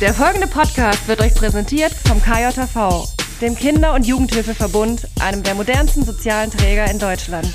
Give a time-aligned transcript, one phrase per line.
[0.00, 3.08] Der folgende Podcast wird euch präsentiert vom KJV,
[3.40, 7.52] dem Kinder- und Jugendhilfeverbund, einem der modernsten sozialen Träger in Deutschland.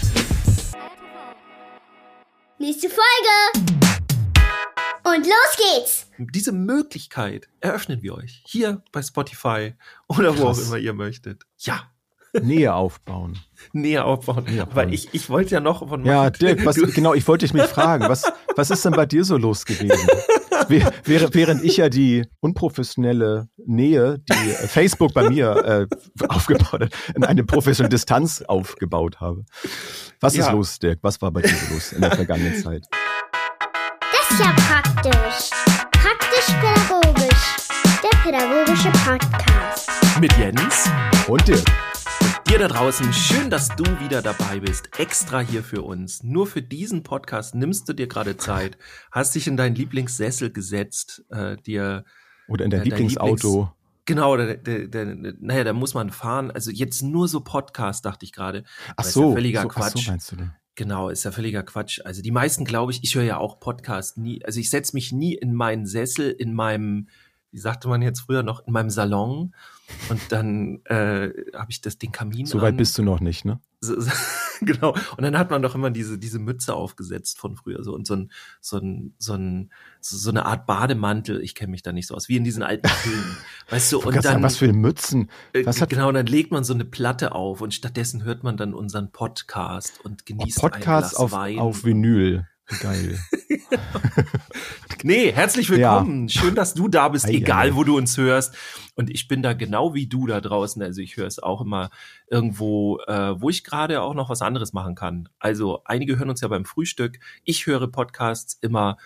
[2.60, 3.70] Nächste Folge!
[5.06, 6.08] Und los geht's!
[6.18, 9.76] Diese Möglichkeit eröffnen wir euch hier bei Spotify
[10.10, 11.44] oder wo auch immer ihr möchtet.
[11.60, 11.94] Ja,
[12.42, 13.40] Nähe aufbauen.
[13.72, 14.44] näher aufbauen.
[14.44, 14.76] Näher aufbauen.
[14.76, 17.64] Weil ich, ich wollte ja noch von Ja, Dirk, was, genau, ich wollte dich mich
[17.64, 18.24] fragen, was,
[18.58, 20.10] was ist denn bei dir so los gewesen?
[20.70, 25.88] Wäh- Während, während ich ja die unprofessionelle Nähe, die äh, Facebook bei mir
[26.22, 29.44] äh, aufgebaut hat, in eine professionelle Distanz aufgebaut habe.
[30.22, 30.52] Was ist Ja.
[30.52, 31.00] los, Dirk?
[31.02, 32.86] Was war bei dir los in der vergangenen Zeit?
[32.92, 35.50] Das ist ja praktisch.
[35.92, 37.56] Praktisch-pädagogisch.
[38.04, 39.90] Der pädagogische Podcast.
[40.20, 40.90] mit Jens.
[41.28, 41.64] Und Dirk?
[42.54, 45.00] Dir da draußen, schön, dass du wieder dabei bist.
[45.00, 46.22] Extra hier für uns.
[46.22, 48.78] Nur für diesen Podcast nimmst du dir gerade Zeit,
[49.12, 52.06] hast dich in deinen Lieblingssessel gesetzt, äh, dir
[52.48, 53.74] Oder in dein Äh, Lieblingsauto?
[54.06, 56.52] Genau, der, der, der, naja, da muss man fahren.
[56.52, 58.66] Also jetzt nur so Podcast, dachte ich gerade.
[58.90, 60.06] Ach Aber ist so, ja völliger so, ach Quatsch.
[60.06, 60.52] so meinst du denn?
[60.76, 62.02] Genau, ist ja völliger Quatsch.
[62.06, 64.46] Also die meisten, glaube ich, ich höre ja auch Podcast nie.
[64.46, 67.10] Also ich setze mich nie in meinen Sessel, in meinem,
[67.50, 69.56] wie sagte man jetzt früher noch, in meinem Salon
[70.10, 72.46] und dann äh, habe ich das den Kamin.
[72.46, 72.78] So weit an.
[72.78, 73.60] bist du noch nicht, ne?
[73.82, 74.12] So, so,
[74.62, 74.92] genau.
[75.18, 78.16] Und dann hat man doch immer diese, diese Mütze aufgesetzt von früher so und so
[78.16, 78.32] ein,
[78.62, 81.42] so ein, so ein, so, eine Art Bademantel.
[81.42, 83.38] Ich kenne mich da nicht so aus, wie in diesen alten Filmen.
[83.70, 85.30] Weißt du, und grad sagen, dann, was für Mützen.
[85.54, 88.44] äh, Was hat genau, und dann legt man so eine Platte auf und stattdessen hört
[88.44, 91.60] man dann unseren Podcast und oh, genießt Podcast ein Glas auf, Wein.
[91.60, 92.48] auf Vinyl?
[92.82, 93.20] Geil.
[95.06, 96.30] Nee, herzlich willkommen.
[96.30, 97.76] Schön, dass du da bist, Ei, egal ei.
[97.76, 98.56] wo du uns hörst.
[98.96, 100.82] Und ich bin da genau wie du da draußen.
[100.82, 101.90] Also ich höre es auch immer
[102.28, 105.28] irgendwo, äh, wo ich gerade auch noch was anderes machen kann.
[105.40, 107.20] Also einige hören uns ja beim Frühstück.
[107.44, 108.98] Ich höre Podcasts immer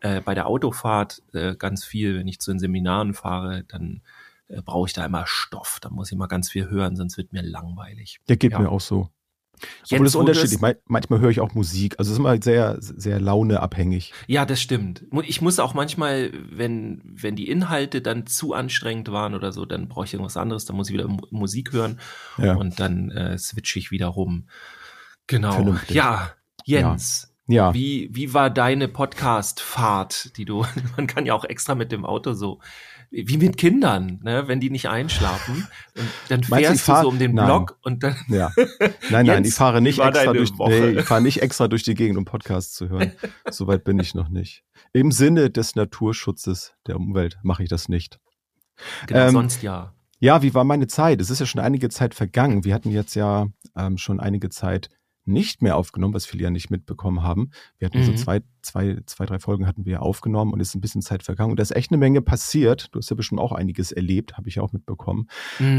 [0.00, 2.18] äh, bei der Autofahrt äh, ganz viel.
[2.18, 4.02] Wenn ich zu den Seminaren fahre, dann
[4.48, 5.78] äh, brauche ich da immer Stoff.
[5.80, 8.20] Da muss ich mal ganz viel hören, sonst wird mir langweilig.
[8.28, 8.58] Der geht Ja.
[8.58, 9.08] mir auch so.
[9.84, 10.16] Jens, Obwohl das ist
[10.54, 10.76] unterschiedlich.
[10.86, 11.94] Manchmal höre ich auch Musik.
[11.98, 14.12] Also es ist immer sehr, sehr launeabhängig.
[14.26, 15.04] Ja, das stimmt.
[15.24, 19.88] Ich muss auch manchmal, wenn, wenn die Inhalte dann zu anstrengend waren oder so, dann
[19.88, 21.98] brauche ich irgendwas anderes, dann muss ich wieder Mu- Musik hören
[22.38, 22.54] Ja.
[22.54, 24.48] und dann äh, switche ich wieder rum.
[25.26, 25.52] Genau.
[25.52, 25.96] Vernünftig.
[25.96, 26.32] Ja,
[26.64, 27.72] Jens, Ja.
[27.74, 30.64] wie, wie war deine Podcast-Fahrt, die du,
[30.96, 32.60] man kann ja auch extra mit dem Auto so,
[33.10, 36.92] wie mit Kindern, ne, wenn die nicht einschlafen, und dann Meinst du, ich fährst du
[36.92, 37.46] fahr- so um den Nein.
[37.46, 38.50] Block und dann, Ja.
[39.10, 40.70] Nein, nein, ich fahre nicht extra durch, Woche?
[40.70, 43.12] nee, ich fahre nicht extra durch die Gegend, um Podcasts zu hören.
[43.50, 44.62] Soweit bin ich noch nicht.
[44.92, 48.18] Im Sinne des Naturschutzes der Umwelt mache ich das nicht.
[49.06, 49.94] genau, Ähm, sonst ja.
[50.20, 51.20] Ja, wie war meine Zeit?
[51.20, 52.64] Es ist ja schon einige Zeit vergangen.
[52.64, 54.90] Wir hatten jetzt ja ähm, schon einige Zeit
[55.28, 57.50] nicht mehr aufgenommen, was viele ja nicht mitbekommen haben.
[57.78, 58.16] Wir hatten so Mhm.
[58.16, 61.50] zwei, zwei, zwei, drei Folgen hatten wir aufgenommen und ist ein bisschen Zeit vergangen.
[61.52, 62.88] Und da ist echt eine Menge passiert.
[62.92, 65.28] Du hast ja bestimmt auch einiges erlebt, habe ich auch mitbekommen.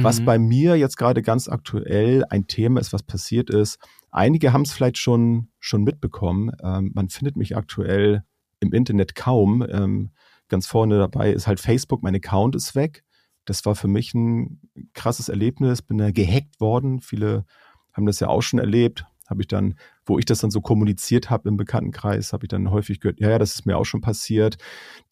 [0.01, 0.25] Was Mhm.
[0.25, 3.77] bei mir jetzt gerade ganz aktuell ein Thema ist, was passiert ist.
[4.11, 6.51] Einige haben es vielleicht schon, schon mitbekommen.
[6.63, 8.23] Ähm, man findet mich aktuell
[8.59, 9.65] im Internet kaum.
[9.69, 10.11] Ähm,
[10.47, 13.03] ganz vorne dabei ist halt Facebook, mein Account ist weg.
[13.45, 14.61] Das war für mich ein
[14.93, 15.81] krasses Erlebnis.
[15.81, 17.01] Bin da gehackt worden.
[17.01, 17.45] Viele
[17.93, 19.05] haben das ja auch schon erlebt.
[19.29, 19.75] Habe ich dann,
[20.05, 23.29] wo ich das dann so kommuniziert habe im Bekanntenkreis, habe ich dann häufig gehört, ja,
[23.29, 24.57] ja, das ist mir auch schon passiert.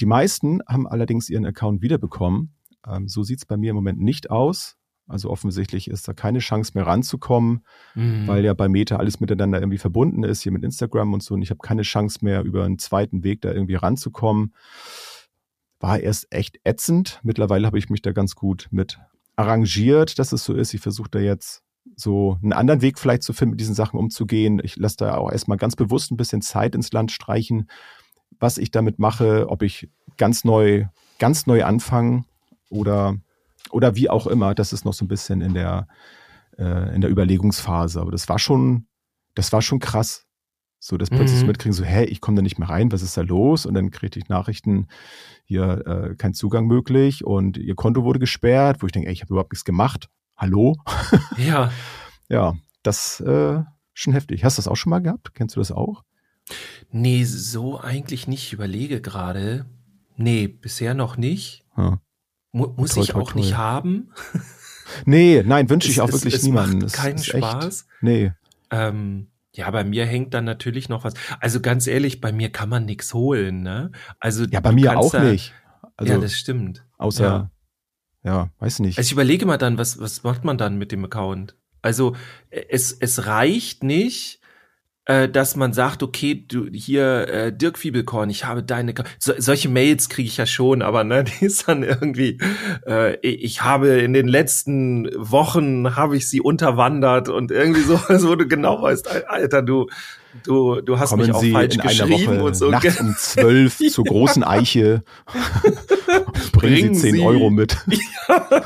[0.02, 2.54] Die meisten haben allerdings ihren Account wiederbekommen.
[2.88, 4.76] Ähm, so sieht's bei mir im Moment nicht aus.
[5.10, 7.64] Also offensichtlich ist da keine Chance mehr ranzukommen,
[7.96, 8.28] Mhm.
[8.28, 11.34] weil ja bei Meta alles miteinander irgendwie verbunden ist, hier mit Instagram und so.
[11.36, 14.54] Und ich habe keine Chance mehr, über einen zweiten Weg da irgendwie ranzukommen.
[15.80, 17.20] War erst echt ätzend.
[17.24, 19.00] Mittlerweile habe ich mich da ganz gut mit
[19.36, 20.74] arrangiert, dass es so ist.
[20.74, 21.64] Ich versuche da jetzt
[21.96, 24.60] so einen anderen Weg vielleicht zu finden, mit diesen Sachen umzugehen.
[24.64, 27.70] Ich lasse da auch erstmal ganz bewusst ein bisschen Zeit ins Land streichen,
[28.40, 30.86] was ich damit mache, ob ich ganz neu,
[31.20, 32.26] ganz neu anfange
[32.70, 33.16] oder,
[33.72, 34.54] oder wie auch immer.
[34.54, 35.88] Das ist noch so ein bisschen in der,
[36.58, 38.00] äh, in der Überlegungsphase.
[38.02, 38.88] Aber das war schon,
[39.36, 40.26] das war schon krass.
[40.80, 41.48] So, das plötzlich Mhm.
[41.48, 43.66] mitkriegen, so, hä, ich komme da nicht mehr rein, was ist da los?
[43.66, 44.88] Und dann kriegte ich Nachrichten,
[45.46, 49.22] hier äh, kein Zugang möglich und ihr Konto wurde gesperrt, wo ich denke, ey, ich
[49.22, 50.08] habe überhaupt nichts gemacht.
[50.38, 50.76] Hallo?
[51.38, 51.72] Ja,
[52.30, 53.60] Ja, das äh,
[53.94, 54.44] schon heftig.
[54.44, 55.34] Hast du das auch schon mal gehabt?
[55.34, 56.04] Kennst du das auch?
[56.92, 58.44] Nee, so eigentlich nicht.
[58.48, 59.66] Ich überlege gerade.
[60.16, 61.66] Nee, bisher noch nicht.
[61.78, 62.00] Ja.
[62.52, 63.40] Mu muss Toi, ich toi, auch toi.
[63.42, 64.12] nicht haben.
[65.06, 66.80] Nee, nein, wünsche ich Es- auch es- wirklich es niemandem.
[66.80, 67.88] macht Es keinen echt- Spaß.
[68.00, 68.32] Nee.
[68.72, 71.14] Ähm, ja, bei mir hängt dann natürlich noch was.
[71.42, 73.92] Also ganz ehrlich, bei mir kann man nichts holen, ne?
[74.22, 75.54] Also Ja, bei mir auch da- nicht.
[75.98, 76.86] Also, ja, das stimmt.
[76.98, 77.52] außer, ja.
[78.28, 78.50] Ja.
[78.60, 78.98] weiß nicht.
[78.98, 81.56] Also ich überlege mal dann, was, was macht man dann mit dem Account?
[81.82, 82.16] Also
[82.50, 84.42] es, es reicht nicht,
[85.08, 89.70] äh, dass man sagt, okay, du hier äh, Dirk Fiebelkorn, ich habe deine so, solche
[89.70, 92.38] Mails kriege ich ja schon, aber ne, die ist dann irgendwie
[92.86, 97.96] äh, ich habe in den letzten Wochen habe ich sie unterwandert und irgendwie so,
[98.28, 99.88] wo du genau weißt, Alter, du
[100.44, 102.70] du du hast Kommen mich auch Sie falsch in einer geschrieben Woche und so.
[102.70, 105.04] nachts um zwölf zur großen Eiche.
[106.52, 107.78] Bringen, Sie 10 Sie- Euro mit.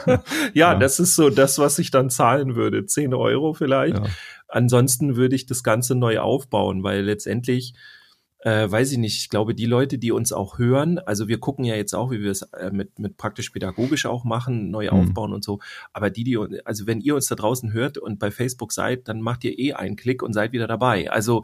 [0.05, 0.21] ja,
[0.53, 0.75] Ja.
[0.75, 2.85] das ist so das, was ich dann zahlen würde.
[2.85, 3.97] 10 Euro vielleicht.
[3.97, 4.03] Ja.
[4.51, 7.73] Ansonsten würde ich das Ganze neu aufbauen, weil letztendlich,
[8.39, 11.63] äh, weiß ich nicht, ich glaube, die Leute, die uns auch hören, also wir gucken
[11.63, 14.89] ja jetzt auch, wie wir es äh, mit, mit praktisch pädagogisch auch machen, neu Mhm.
[14.97, 15.59] aufbauen und so.
[15.93, 19.21] Aber die, die, also wenn ihr uns da draußen hört und bei Facebook seid, dann
[19.21, 21.09] macht ihr eh einen Klick und seid wieder dabei.
[21.11, 21.43] Also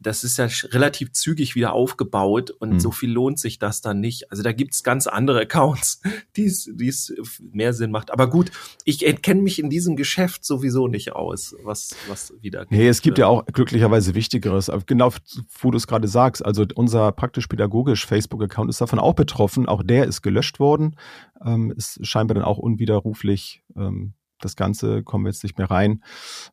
[0.00, 2.80] das ist ja relativ zügig wieder aufgebaut und Mhm.
[2.80, 4.30] so viel lohnt sich das dann nicht.
[4.30, 6.00] Also da gibt's ganz andere Accounts,
[6.36, 8.12] die es mehr Sinn macht.
[8.12, 8.52] Aber gut,
[8.84, 12.64] ich kenne mich in diesem Geschäft sowieso nicht aus, was, was wieder.
[12.70, 14.70] Nee, es gibt ja auch glücklicherweise Wichtigeres.
[14.86, 15.12] Genau,
[15.60, 16.44] wo du es gerade sagst.
[16.44, 19.66] Also unser praktisch-pädagogisch Facebook-Account ist davon auch betroffen.
[19.66, 20.94] Auch der ist gelöscht worden.
[21.44, 23.62] Ähm, ist scheinbar dann auch unwiderruflich.
[23.76, 26.04] Ähm, das Ganze kommen wir jetzt nicht mehr rein.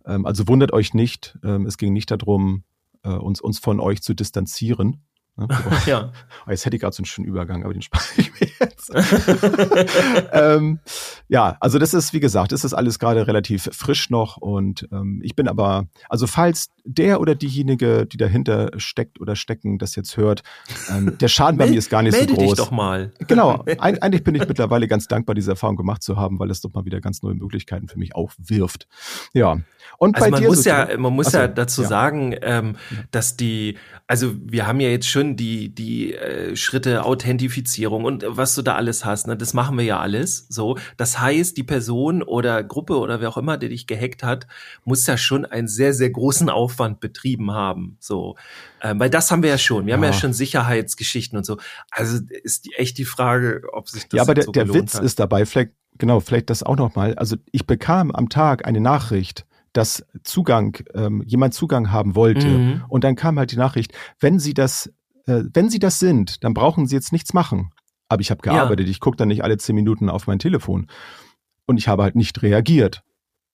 [0.05, 1.37] Ähm, also wundert euch nicht.
[1.43, 2.63] Ähm, es ging nicht darum,
[3.05, 5.05] äh, uns, uns von euch zu distanzieren.
[5.37, 5.47] Ne?
[5.85, 6.11] Ja.
[6.45, 8.91] Oh, Jetzt hätte ich gerade so einen schönen Übergang, aber den spare ich mir jetzt.
[10.31, 10.79] ähm,
[11.27, 15.21] ja, also das ist, wie gesagt, das ist alles gerade relativ frisch noch und ähm,
[15.23, 20.17] ich bin aber, also falls der oder diejenige, die dahinter steckt oder stecken, das jetzt
[20.17, 20.43] hört,
[20.89, 22.43] ähm, der Schaden bei mir ist gar nicht so Melde groß.
[22.43, 23.11] dich doch mal.
[23.27, 26.61] Genau, Eig eigentlich bin ich mittlerweile ganz dankbar, diese Erfahrung gemacht zu haben, weil es
[26.61, 28.87] doch mal wieder ganz neue Möglichkeiten für mich aufwirft.
[29.33, 29.57] Ja,
[29.97, 31.87] und Also bei man dir muss so- ja, man muss Ach so, ja dazu ja.
[31.87, 32.75] sagen, ähm,
[33.11, 33.77] dass die,
[34.07, 38.75] also wir haben ja jetzt schon die die äh, Schritte Authentifizierung und was du da
[38.75, 40.45] alles hast, ne, das machen wir ja alles.
[40.49, 44.47] So, das heißt, die Person oder Gruppe oder wer auch immer, der dich gehackt hat,
[44.83, 47.97] muss ja schon einen sehr sehr großen Aufwand betrieben haben.
[47.99, 48.35] So,
[48.81, 49.85] ähm, weil das haben wir ja schon.
[49.85, 50.13] Wir haben ja Ja.
[50.13, 51.57] schon Sicherheitsgeschichten und so.
[51.91, 54.95] Also ist die, echt die Frage, ob sich das ja, aber der, so der Witz
[54.95, 55.03] hat.
[55.03, 57.15] ist dabei, vielleicht, genau, vielleicht das auch nochmal.
[57.15, 62.47] Also ich bekam am Tag eine Nachricht, dass Zugang, ähm, jemand Zugang haben wollte.
[62.47, 62.83] Mhm.
[62.87, 64.87] Und dann kam halt die Nachricht, wenn Sie das,
[65.25, 67.71] äh, wenn Sie das sind, dann brauchen Sie jetzt nichts machen.
[68.07, 68.53] Aber ich habe Ja.
[68.53, 70.87] gearbeitet, ich gucke dann nicht alle zehn Minuten auf mein Telefon.
[71.65, 73.01] Und ich habe halt nicht reagiert.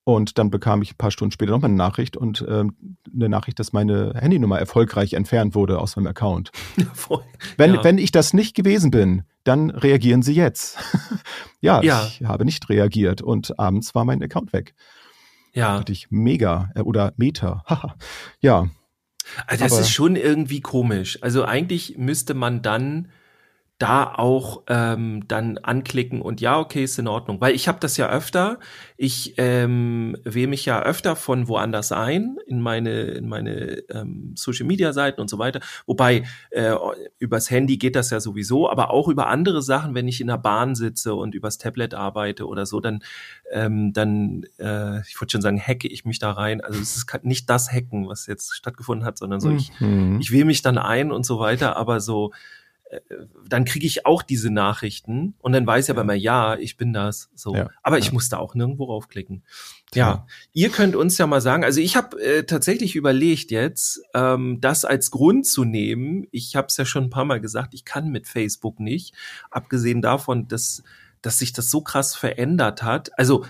[0.03, 2.75] Und dann bekam ich ein paar Stunden später nochmal eine Nachricht und ähm,
[3.13, 6.51] eine Nachricht, dass meine Handynummer erfolgreich entfernt wurde aus meinem Account.
[6.93, 7.23] Voll.
[7.57, 7.83] Wenn, Ja.
[7.83, 10.79] wenn ich das nicht gewesen bin, dann reagieren Sie jetzt.
[11.61, 12.03] ja, Ja.
[12.07, 14.73] ich habe nicht reagiert und abends war mein Account weg.
[15.53, 15.77] ja.
[15.79, 17.63] Hatte ich mega äh, oder Meta.
[17.67, 17.95] Haha.
[18.39, 18.69] ja,
[19.45, 21.19] Also das Aber- ist schon irgendwie komisch.
[21.21, 23.09] Also eigentlich müsste man dann
[23.81, 27.41] da auch ähm, dann anklicken und ja, okay, ist in Ordnung.
[27.41, 28.59] Weil ich habe das ja öfter.
[28.95, 34.65] Ich ähm, wähle mich ja öfter von woanders ein in meine in meine ähm, Social
[34.65, 35.59] Media Seiten und so weiter.
[35.85, 36.75] Wobei äh,
[37.17, 40.37] übers Handy geht das ja sowieso, aber auch über andere Sachen, wenn ich in der
[40.37, 43.03] Bahn sitze und übers Tablet arbeite oder so, dann
[43.51, 46.61] ähm, dann äh, ich würde schon sagen, hacke ich mich da rein.
[46.61, 50.19] Also es ist nicht das Hacken, was jetzt stattgefunden hat, sondern so ich Mhm.
[50.19, 52.31] ich wähle mich dann ein und so weiter, aber so,
[53.47, 56.91] dann kriege ich auch diese Nachrichten und dann weiß ich aber immer, ja, ich bin
[56.91, 57.29] das.
[57.35, 57.55] So.
[57.55, 58.13] Ja, aber ich ja.
[58.13, 59.43] muss da auch nirgendwo raufklicken.
[59.91, 60.07] Tja.
[60.07, 64.59] Ja, ihr könnt uns ja mal sagen, also ich habe äh, tatsächlich überlegt jetzt, ähm,
[64.59, 66.27] das als Grund zu nehmen.
[66.31, 69.15] Ich habe es ja schon ein paar Mal gesagt, ich kann mit Facebook nicht,
[69.49, 70.83] abgesehen davon, dass,
[71.21, 73.17] dass sich das so krass verändert hat.
[73.17, 73.45] Also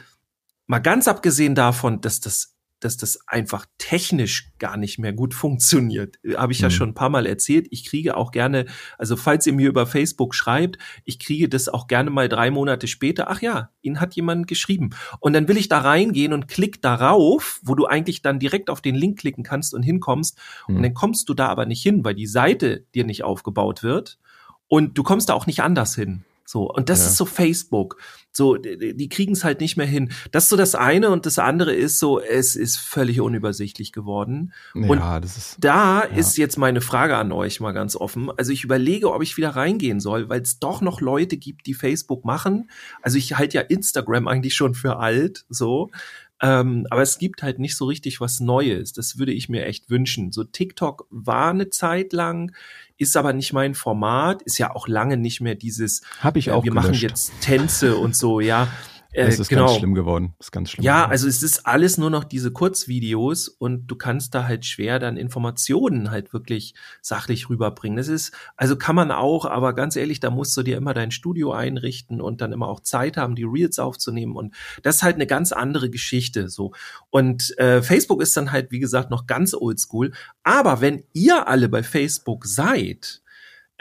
[0.67, 6.17] mal ganz abgesehen davon, dass das dass das einfach technisch gar nicht mehr gut funktioniert.
[6.23, 6.71] Äh, Habe ich ja Mhm.
[6.71, 7.67] schon ein paar Mal erzählt.
[7.71, 8.65] Ich kriege auch gerne,
[8.97, 12.87] also falls ihr mir über Facebook schreibt, ich kriege das auch gerne mal drei Monate
[12.87, 13.29] später.
[13.29, 14.89] Ach ja, Ihnen hat jemand geschrieben.
[15.19, 18.81] Und dann will ich da reingehen und klick darauf, wo du eigentlich dann direkt auf
[18.81, 20.37] den Link klicken kannst und hinkommst.
[20.67, 20.83] Und Mhm.
[20.83, 24.19] dann kommst du da aber nicht hin, weil die Seite dir nicht aufgebaut wird.
[24.67, 26.23] Und du kommst da auch nicht anders hin.
[26.51, 27.05] So, und das Ja.
[27.05, 27.95] ist so Facebook.
[28.33, 30.11] So, die, die kriegen es halt nicht mehr hin.
[30.31, 34.51] Das ist so das eine und das andere ist so, es ist völlig unübersichtlich geworden.
[34.73, 35.57] Und ja, das ist.
[35.61, 36.17] Da Ja.
[36.17, 38.29] ist jetzt meine Frage an euch mal ganz offen.
[38.37, 41.73] Also ich überlege, ob ich wieder reingehen soll, weil es doch noch Leute gibt, die
[41.73, 42.69] Facebook machen.
[43.01, 45.89] Also ich halte ja Instagram eigentlich schon für alt, so.
[46.41, 48.91] Ähm, aber es gibt halt nicht so richtig was Neues.
[48.91, 50.31] Das würde ich mir echt wünschen.
[50.33, 52.51] So TikTok war eine Zeit lang,
[53.01, 56.51] ist aber nicht mein Format, ist ja auch lange nicht mehr dieses, Habe ich äh,
[56.51, 57.03] auch wir machen gelöscht.
[57.03, 58.67] jetzt Tänze und so, ja.
[59.11, 59.65] Äh, Es ist genau.
[59.65, 60.33] ganz schlimm geworden.
[60.39, 60.83] Es ist ganz schlimm.
[60.83, 61.11] Ja, geworden.
[61.11, 65.17] also es ist alles nur noch diese Kurzvideos und du kannst da halt schwer dann
[65.17, 67.97] Informationen halt wirklich sachlich rüberbringen.
[67.97, 71.11] Das ist, also kann man auch, aber ganz ehrlich, da musst du dir immer dein
[71.11, 75.15] Studio einrichten und dann immer auch Zeit haben, die Reels aufzunehmen und das ist halt
[75.15, 76.71] eine ganz andere Geschichte so.
[77.09, 80.11] Und äh, Facebook ist dann halt, wie gesagt, noch ganz oldschool.
[80.43, 83.20] Aber wenn ihr alle bei Facebook seid,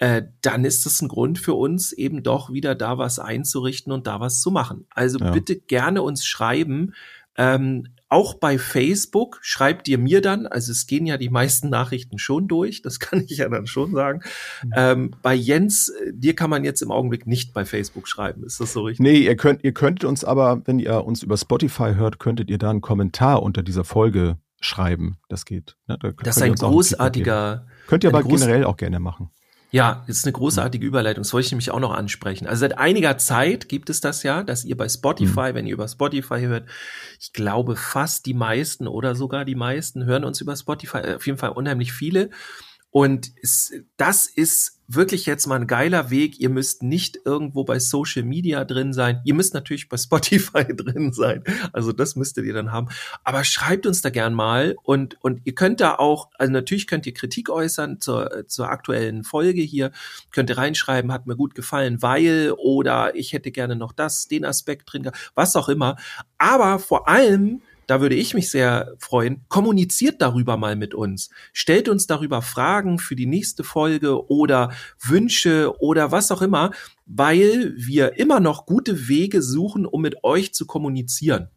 [0.00, 4.07] äh, dann ist das ein Grund für uns, eben doch wieder da was einzurichten und
[4.07, 4.87] da was zu machen.
[4.90, 5.30] Also Ja.
[5.30, 6.95] bitte gerne uns schreiben.
[7.37, 12.19] Ähm, auch bei Facebook schreibt ihr mir dann, also es gehen ja die meisten Nachrichten
[12.19, 14.23] schon durch, das kann ich ja dann schon sagen.
[14.64, 14.73] Mhm.
[14.75, 18.73] Ähm, bei Jens, dir kann man jetzt im Augenblick nicht bei Facebook schreiben, ist das
[18.73, 19.04] so richtig?
[19.04, 22.59] Nee, ihr könnt, ihr könntet uns aber, wenn ihr uns über Spotify hört, könntet ihr
[22.59, 25.19] da einen Kommentar unter dieser Folge schreiben.
[25.28, 25.76] Das geht.
[25.87, 25.99] Ne?
[26.00, 29.30] Da Das ist ein großartiger, Könnt ihr aber generell auch gerne machen.
[29.73, 31.23] Ja, ist eine großartige Überleitung.
[31.23, 32.47] Das wollte ich nämlich auch noch ansprechen.
[32.47, 35.87] Also seit einiger Zeit gibt es das ja, dass ihr bei Spotify, wenn ihr über
[35.87, 36.69] Spotify hört,
[37.21, 41.27] ich glaube fast die meisten oder sogar die meisten hören uns über Spotify, äh, auf
[41.27, 42.31] jeden Fall unheimlich viele.
[42.91, 46.40] Und es, das ist wirklich jetzt mal ein geiler Weg.
[46.40, 49.20] Ihr müsst nicht irgendwo bei Social Media drin sein.
[49.25, 51.44] Ihr müsst natürlich bei Spotify drin sein.
[51.73, 52.88] Also das müsstet ihr dann haben.
[53.25, 57.06] Aber schreibt uns da gern mal und, und ihr könnt da auch, also natürlich könnt
[57.06, 59.92] ihr Kritik äußern zur, zur aktuellen Folge hier.
[60.32, 64.44] Könnt ihr reinschreiben, hat mir gut gefallen, weil oder ich hätte gerne noch das, den
[64.44, 65.97] Aspekt drin, was auch immer.
[66.38, 71.28] Aber vor allem, da würde ich mich sehr freuen, kommuniziert darüber mal mit uns.
[71.52, 74.70] Stellt uns darüber Fragen für die nächste Folge oder
[75.02, 76.70] Wünsche oder was auch immer,
[77.06, 81.49] weil wir immer noch gute Wege suchen, um mit euch zu kommunizieren.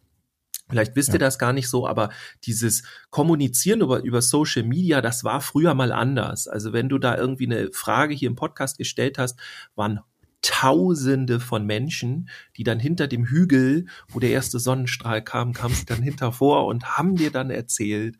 [0.69, 2.09] Vielleicht wisst ihr das gar nicht so, aber
[2.45, 6.47] dieses Kommunizieren über, über Social Media, das war früher mal anders.
[6.47, 9.39] Also wenn du da irgendwie eine Frage hier im Podcast gestellt hast,
[9.75, 9.99] waren
[10.43, 15.85] Tausende von Menschen, die dann hinter dem Hügel, wo der erste Sonnenstrahl kam, kamen sie
[15.85, 18.17] dann hinter vor und haben dir dann erzählt.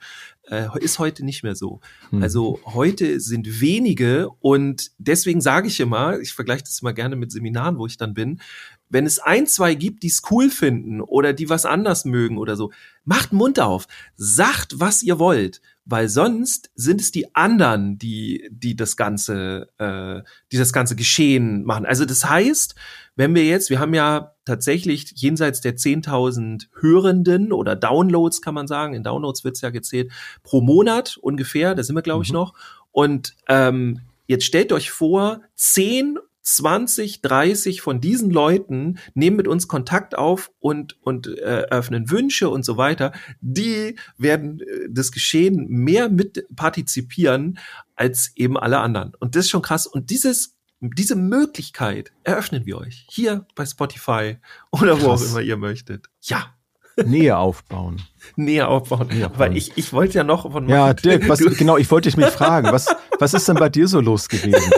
[0.50, 1.82] Äh, ist heute nicht mehr so.
[2.10, 2.24] Hm.
[2.24, 7.32] Also heute sind wenige und deswegen sage ich immer, ich vergleiche das immer gerne mit
[7.32, 8.42] Seminaren, wo ich dann bin,
[8.90, 12.56] wenn es ein, zwei gibt, die es cool finden oder die was anders mögen oder
[12.56, 12.72] so,
[13.06, 18.76] macht Mund auf, sagt, was ihr wollt, weil sonst sind es die anderen, die, die
[18.76, 20.22] das ganze, äh,
[20.52, 21.86] die das ganze Geschehen machen.
[21.86, 22.76] Also das heißt,
[23.16, 28.68] wenn wir jetzt, wir haben ja tatsächlich jenseits der 10.000 Hörenden oder Downloads, kann man
[28.68, 30.12] sagen, in Downloads wird's ja gezählt,
[30.42, 32.36] pro Monat ungefähr, da sind wir, glaube ich, Mhm.
[32.36, 32.54] noch.
[32.92, 39.68] Und ähm, jetzt stellt euch vor, 10 20, 30 von diesen Leuten nehmen mit uns
[39.68, 43.14] Kontakt auf und, und äh, eröffnen Wünsche und so weiter.
[43.42, 47.58] Die werden äh, das Geschehen mehr mit partizipieren
[47.96, 49.14] als eben alle anderen.
[49.20, 49.88] Und das ist schon krass.
[49.88, 54.38] Und dieses, diese Möglichkeit eröffnen wir euch hier bei Spotify
[54.72, 55.32] oder wo auch Krass.
[55.32, 56.08] immer ihr möchtet.
[56.22, 56.54] Ja,
[57.06, 58.02] Nähe aufbauen.
[58.36, 59.08] näher aufbauen.
[59.08, 59.56] Näher Aber aufbauen.
[59.56, 62.72] ich, ich wollte ja noch von Ja, Dirk, was, genau, ich wollte dich mich fragen,
[62.72, 64.70] was, was ist denn bei dir so los gewesen?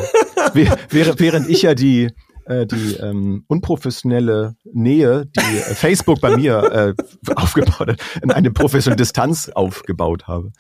[0.54, 0.70] Wäh-
[1.18, 2.10] Während, ich ja die,
[2.46, 6.96] äh, die ähm, unprofessionelle Nähe, die äh, Facebook bei mir
[7.28, 10.52] äh, aufgebaut hat, in eine professionelle Distanz aufgebaut habe.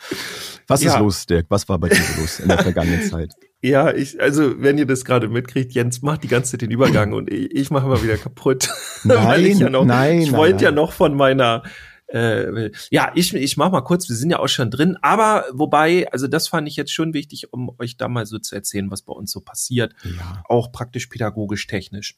[0.67, 0.93] Was Ja.
[0.93, 1.45] ist los, Dirk?
[1.49, 3.33] Was war bei dir so los in der vergangenen Zeit?
[3.61, 7.13] Ja, ich, also wenn ihr das gerade mitkriegt, Jens macht die ganze Zeit den Übergang
[7.13, 8.69] und ich, ich mache mal wieder kaputt.
[9.03, 10.75] Weil ich ja noch, nein, ich nein, wollte ja nein.
[10.75, 11.61] noch von meiner
[12.07, 16.07] äh, ja, ich, ich mach mal kurz, wir sind ja auch schon drin, aber wobei,
[16.11, 19.01] also das fand ich jetzt schon wichtig, um euch da mal so zu erzählen, was
[19.01, 20.43] bei uns so passiert, Ja.
[20.47, 22.17] auch praktisch pädagogisch technisch.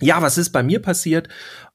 [0.00, 1.28] Ja, was ist bei mir passiert?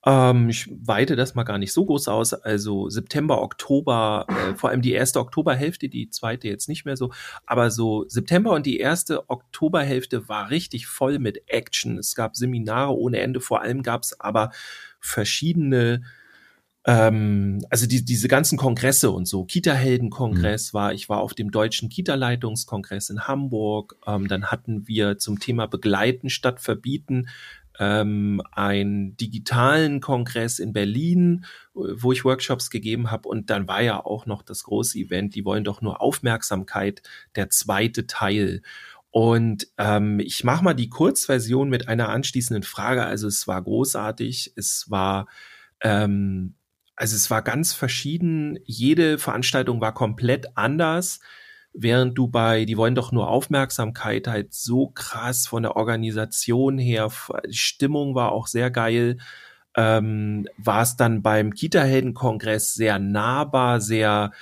[0.05, 2.33] Ähm, ich weite das mal gar nicht so groß aus.
[2.33, 7.13] Also September, Oktober, äh, vor allem die erste Oktoberhälfte, die zweite jetzt nicht mehr so,
[7.45, 11.97] aber so September und die erste Oktoberhälfte war richtig voll mit Action.
[11.97, 14.51] Es gab Seminare ohne Ende, vor allem gab es aber
[14.99, 16.03] verschiedene
[16.89, 21.87] ähm, also die, diese ganzen Kongresse und so, Kita-Helden-Kongress war, ich war auf dem deutschen
[21.87, 27.29] Kita-Leitungskongress in Hamburg, ähm, dann hatten wir zum Thema Begleiten statt Verbieten
[27.77, 33.29] ähm, einen digitalen Kongress in Berlin, äh, wo ich Workshops gegeben habe.
[33.29, 37.03] Und dann war ja auch noch das große Event, die wollen doch nur Aufmerksamkeit,
[37.35, 38.63] der zweite Teil.
[39.11, 43.05] Und ähm, ich mache mal die Kurzversion mit einer anschließenden Frage.
[43.05, 45.27] Also es war großartig, es war
[45.81, 46.55] ähm,
[46.99, 48.59] also es war ganz verschieden.
[48.65, 51.21] Jede Veranstaltung war komplett anders,
[51.71, 57.09] während du bei, die wollen doch nur Aufmerksamkeit halt so krass von der Organisation her,
[57.47, 59.17] die Stimmung war auch sehr geil.
[59.77, 64.33] Ähm, war es dann beim Kita-Helden-Kongress sehr nahbar, sehr,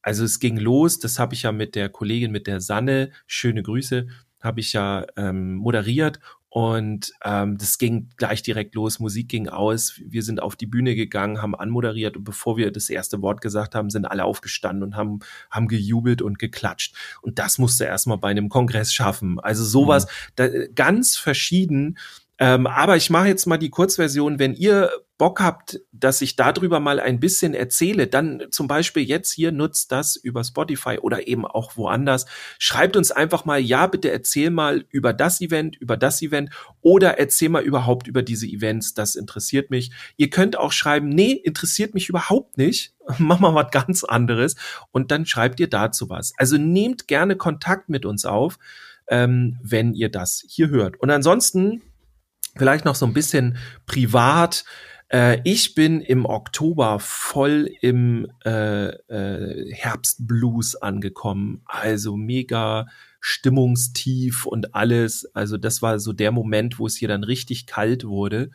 [0.00, 3.64] also es ging los, das habe ich ja mit der Kollegin, mit der Sanne, schöne
[3.64, 4.06] Grüße,
[4.40, 6.20] habe ich ja ähm, moderiert
[6.54, 10.94] Und ähm, das ging gleich direkt los, Musik ging aus, wir sind auf die Bühne
[10.94, 14.94] gegangen, haben anmoderiert und bevor wir das erste Wort gesagt haben, sind alle aufgestanden und
[14.94, 15.18] haben,
[15.50, 16.94] haben gejubelt und geklatscht.
[17.22, 19.40] Und das musste erstmal bei einem Kongress schaffen.
[19.40, 20.10] Also sowas, mhm.
[20.36, 21.98] da, ganz verschieden.
[22.38, 24.38] Ähm, aber ich mache jetzt mal die Kurzversion.
[24.38, 29.32] Wenn ihr Bock habt, dass ich darüber mal ein bisschen erzähle, dann zum Beispiel jetzt
[29.32, 32.26] hier nutzt das über Spotify oder eben auch woanders.
[32.58, 37.18] Schreibt uns einfach mal, ja, bitte erzähl mal über das Event, über das Event oder
[37.18, 38.94] erzähl mal überhaupt über diese Events.
[38.94, 39.92] Das interessiert mich.
[40.16, 42.94] Ihr könnt auch schreiben, nee, interessiert mich überhaupt nicht.
[43.18, 44.56] Mach mal was ganz anderes
[44.90, 46.32] und dann schreibt ihr dazu was.
[46.38, 48.58] Also nehmt gerne Kontakt mit uns auf,
[49.06, 50.98] ähm, wenn ihr das hier hört.
[51.00, 51.82] Und ansonsten
[52.56, 53.56] vielleicht noch so ein bisschen
[53.86, 54.64] privat.
[55.14, 61.62] Äh, ich bin im Oktober voll im äh, äh, Herbstblues angekommen.
[61.66, 62.88] Also mega
[63.20, 65.24] stimmungstief und alles.
[65.32, 68.50] Also das war so der Moment, wo es hier dann richtig kalt wurde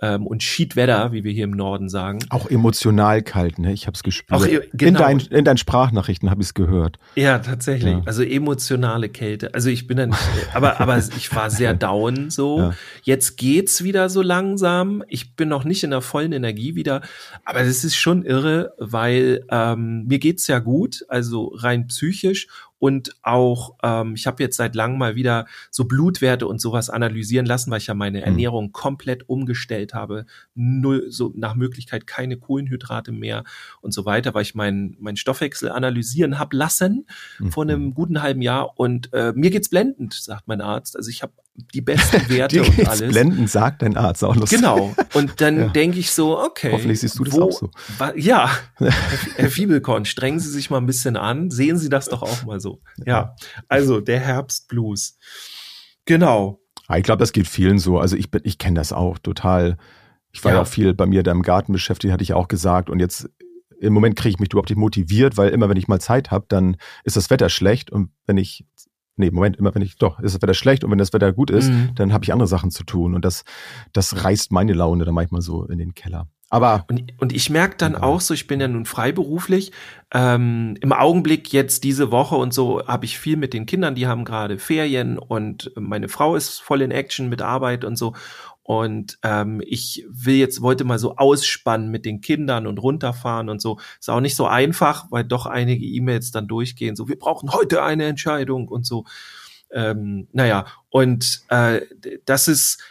[0.00, 2.20] ähm, und Schiedwetter, wie wir hier im Norden sagen.
[2.30, 3.72] Auch emotional kalt, ne?
[3.72, 4.40] Ich habe es gespürt.
[4.40, 4.88] Auch, genau.
[4.88, 6.98] in, dein, in deinen Sprachnachrichten habe ich es gehört.
[7.16, 7.94] Ja, tatsächlich.
[7.94, 8.02] Ja.
[8.06, 9.54] Also emotionale Kälte.
[9.54, 10.14] Also ich bin dann,
[10.54, 12.58] aber aber ich war sehr down so.
[12.58, 12.74] Ja.
[13.02, 15.02] Jetzt geht's wieder so langsam.
[15.08, 17.02] Ich bin noch nicht in der vollen Energie wieder,
[17.44, 22.46] aber das ist schon irre, weil ähm, mir geht's ja gut, also rein psychisch
[22.78, 27.46] und auch, ähm, ich habe jetzt seit langem mal wieder so Blutwerte und sowas analysieren
[27.46, 28.24] lassen, weil ich ja meine mhm.
[28.24, 30.26] Ernährung komplett umgestellt habe.
[30.54, 33.44] Null, so nach Möglichkeit keine Kohlenhydrate mehr
[33.80, 37.06] und so weiter, weil ich meinen mein Stoffwechsel analysieren hab lassen
[37.38, 37.50] mhm.
[37.50, 38.78] vor einem guten halben Jahr.
[38.78, 40.96] Und äh, mir geht's blendend, sagt mein Arzt.
[40.96, 41.32] Also ich habe
[41.74, 43.12] die besten Werte und alles.
[43.12, 44.58] Blenden, sagt dein Arzt auch lustig.
[44.58, 44.94] Genau.
[45.14, 45.68] Und dann ja.
[45.68, 46.72] denke ich so, okay.
[46.72, 47.70] Hoffentlich siehst du das wo, auch so.
[47.98, 48.50] Wa, ja,
[49.36, 51.50] Herr Fiebelkorn, strengen Sie sich mal ein bisschen an.
[51.50, 52.80] Sehen Sie das doch auch mal so.
[53.04, 53.34] Ja.
[53.68, 55.18] Also der Herbstblues.
[56.04, 56.60] Genau.
[56.96, 57.98] Ich glaube, das geht vielen so.
[57.98, 59.76] Also ich bin, ich kenne das auch total.
[60.32, 60.62] Ich war ja.
[60.62, 62.88] auch viel bei mir da im Garten beschäftigt, hatte ich auch gesagt.
[62.88, 63.28] Und jetzt
[63.80, 66.46] im Moment kriege ich mich überhaupt nicht motiviert, weil immer wenn ich mal Zeit habe,
[66.48, 68.64] dann ist das Wetter schlecht und wenn ich
[69.18, 71.50] nee, Moment, immer wenn ich, doch, ist das Wetter schlecht und wenn das Wetter gut
[71.50, 71.90] ist, mhm.
[71.94, 73.44] dann habe ich andere Sachen zu tun und das,
[73.92, 76.26] das reißt meine Laune dann manchmal so in den Keller.
[76.50, 78.02] Aber und, und ich merke dann ja.
[78.02, 79.70] auch so, ich bin ja nun freiberuflich.
[80.14, 84.06] Ähm, Im Augenblick jetzt diese Woche und so habe ich viel mit den Kindern, die
[84.06, 88.14] haben gerade Ferien und meine Frau ist voll in Action mit Arbeit und so.
[88.68, 93.62] Und ähm, ich will jetzt, wollte mal so ausspannen mit den Kindern und runterfahren und
[93.62, 93.78] so.
[93.98, 96.94] Ist auch nicht so einfach, weil doch einige E-Mails dann durchgehen.
[96.94, 99.06] So, wir brauchen heute eine Entscheidung und so.
[99.72, 101.80] Ähm, naja, und äh,
[102.26, 102.82] das ist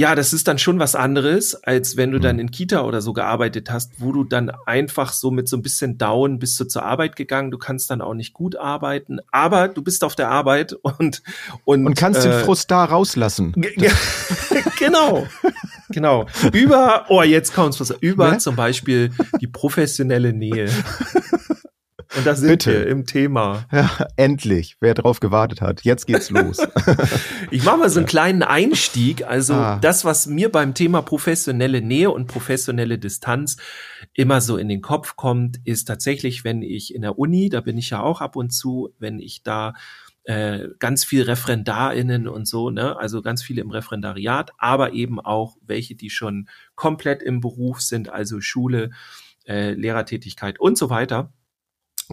[0.00, 2.40] ja, das ist dann schon was anderes, als wenn du dann mhm.
[2.40, 5.98] in Kita oder so gearbeitet hast, wo du dann einfach so mit so ein bisschen
[5.98, 7.50] Down bist du zur Arbeit gegangen.
[7.50, 11.22] Du kannst dann auch nicht gut arbeiten, aber du bist auf der Arbeit und
[11.66, 13.52] und, und kannst äh, den Frust da rauslassen.
[14.78, 15.26] genau,
[15.90, 16.24] genau.
[16.50, 17.90] Über, oh, jetzt kommt's was.
[18.00, 18.38] Über ne?
[18.38, 19.10] zum Beispiel
[19.42, 20.70] die professionelle Nähe.
[22.16, 22.72] Und da sind Bitte.
[22.72, 23.66] wir im Thema.
[23.70, 24.76] Ja, endlich.
[24.80, 25.82] Wer drauf gewartet hat.
[25.82, 26.58] Jetzt geht's los.
[27.50, 29.24] ich mache mal so einen kleinen Einstieg.
[29.24, 29.78] Also ah.
[29.80, 33.58] das, was mir beim Thema professionelle Nähe und professionelle Distanz
[34.12, 37.78] immer so in den Kopf kommt, ist tatsächlich, wenn ich in der Uni, da bin
[37.78, 39.74] ich ja auch ab und zu, wenn ich da
[40.24, 45.56] äh, ganz viel ReferendarInnen und so, ne, also ganz viele im Referendariat, aber eben auch
[45.64, 48.90] welche, die schon komplett im Beruf sind, also Schule,
[49.46, 51.32] äh, Lehrertätigkeit und so weiter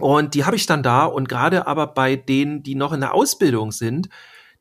[0.00, 3.14] und die habe ich dann da und gerade aber bei denen, die noch in der
[3.14, 4.08] Ausbildung sind,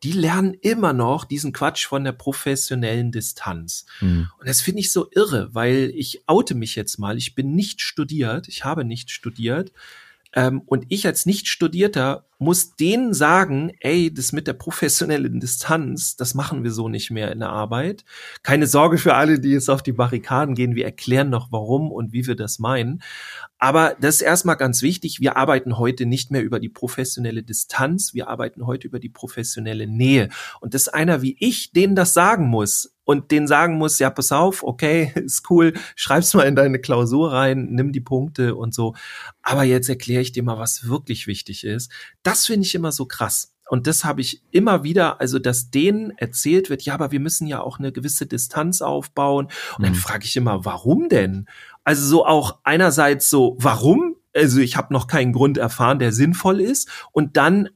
[0.04, 3.86] die lernen immer noch diesen Quatsch von der professionellen Distanz.
[4.00, 4.30] Mhm.
[4.40, 7.18] Und das finde ich so irre, weil ich oute mich jetzt mal.
[7.18, 9.72] Ich bin nicht studiert, ich habe nicht studiert.
[10.34, 16.36] Ähm, und ich als Nicht-Studierter muss denen sagen, ey, das mit der professionellen Distanz, das
[16.36, 18.06] machen wir so nicht mehr in der Arbeit.
[18.44, 20.76] Keine Sorge für alle, die jetzt auf die Barrikaden gehen.
[20.76, 23.02] Wir erklären noch warum und wie wir das meinen.
[23.58, 25.20] Aber das ist erstmal ganz wichtig.
[25.20, 28.14] Wir arbeiten heute nicht mehr über die professionelle Distanz.
[28.14, 30.30] Wir arbeiten heute über die professionelle Nähe.
[30.62, 34.34] Und das einer wie ich, denen das sagen muss und denen sagen muss, ja, pass
[34.34, 38.96] auf, okay, ist cool, schreib's mal in deine Klausur rein, nimm die Punkte und so.
[39.42, 41.90] Aber jetzt erkläre ich dir mal, was wirklich wichtig ist.
[42.28, 43.54] Das finde ich immer so krass.
[43.70, 47.48] Und das habe ich immer wieder, also dass denen erzählt wird, ja, aber wir müssen
[47.48, 49.48] ja auch eine gewisse Distanz aufbauen.
[49.78, 49.98] Und dann mhm.
[49.98, 51.48] frage ich immer, warum denn?
[51.84, 54.16] Also so auch einerseits so, warum?
[54.34, 56.90] Also ich habe noch keinen Grund erfahren, der sinnvoll ist.
[57.12, 57.70] Und dann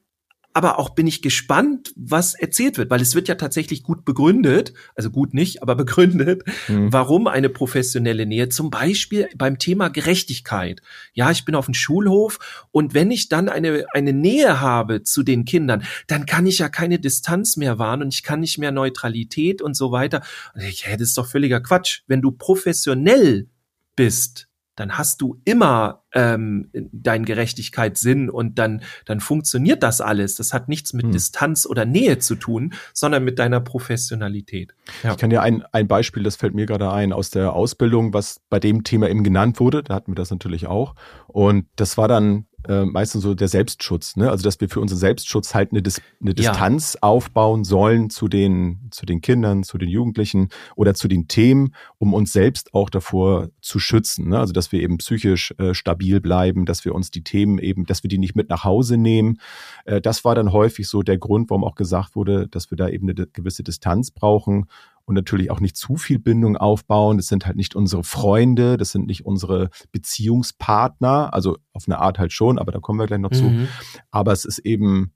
[0.54, 4.74] aber auch bin ich gespannt, was erzählt wird, weil es wird ja tatsächlich gut begründet,
[4.96, 6.92] also gut nicht, aber begründet, mhm.
[6.92, 10.82] warum eine professionelle Nähe, zum Beispiel beim Thema Gerechtigkeit.
[11.14, 15.24] Ja, ich bin auf dem Schulhof und wenn ich dann eine, eine Nähe habe zu
[15.24, 18.72] den Kindern, dann kann ich ja keine Distanz mehr wahren und ich kann nicht mehr
[18.72, 20.22] Neutralität und so weiter.
[20.56, 22.02] Ja, das ist doch völliger Quatsch.
[22.08, 23.48] Wenn du professionell
[23.96, 24.48] bist,
[24.82, 30.36] dann hast du immer ähm, deinen Gerechtigkeitssinn und dann, dann funktioniert das alles.
[30.36, 31.12] Das hat nichts mit hm.
[31.12, 34.74] Distanz oder Nähe zu tun, sondern mit deiner Professionalität.
[35.04, 35.12] Ja.
[35.12, 38.42] Ich kann dir ein, ein Beispiel, das fällt mir gerade ein, aus der Ausbildung, was
[38.50, 39.84] bei dem Thema eben genannt wurde.
[39.84, 40.96] Da hatten wir das natürlich auch.
[41.28, 44.30] Und das war dann äh, meistens so der Selbstschutz, ne?
[44.30, 47.04] Also dass wir für unseren Selbstschutz halt eine, Dis eine Distanz ja.
[47.04, 52.14] aufbauen sollen zu den, zu den Kindern, zu den Jugendlichen oder zu den Themen, um
[52.14, 54.30] uns selbst auch davor zu schützen.
[54.30, 54.40] Ne?
[54.40, 58.04] Also dass wir eben psychisch äh, stabil bleiben, dass wir uns die Themen eben, dass
[58.04, 59.40] wir die nicht mit nach Hause nehmen.
[59.86, 62.90] Äh, das war dann häufig so der Grund, warum auch gesagt wurde, dass wir da
[62.90, 64.68] eben eine gewisse Distanz brauchen
[65.06, 67.18] und natürlich auch nicht zu viel Bindung aufbauen.
[67.18, 72.20] Das sind halt nicht unsere Freunde, das sind nicht unsere Beziehungspartner, also auf eine Art
[72.20, 73.36] halt schon, aber da kommen wir gleich noch mhm.
[73.36, 73.68] zu.
[74.12, 75.14] Aber es ist eben,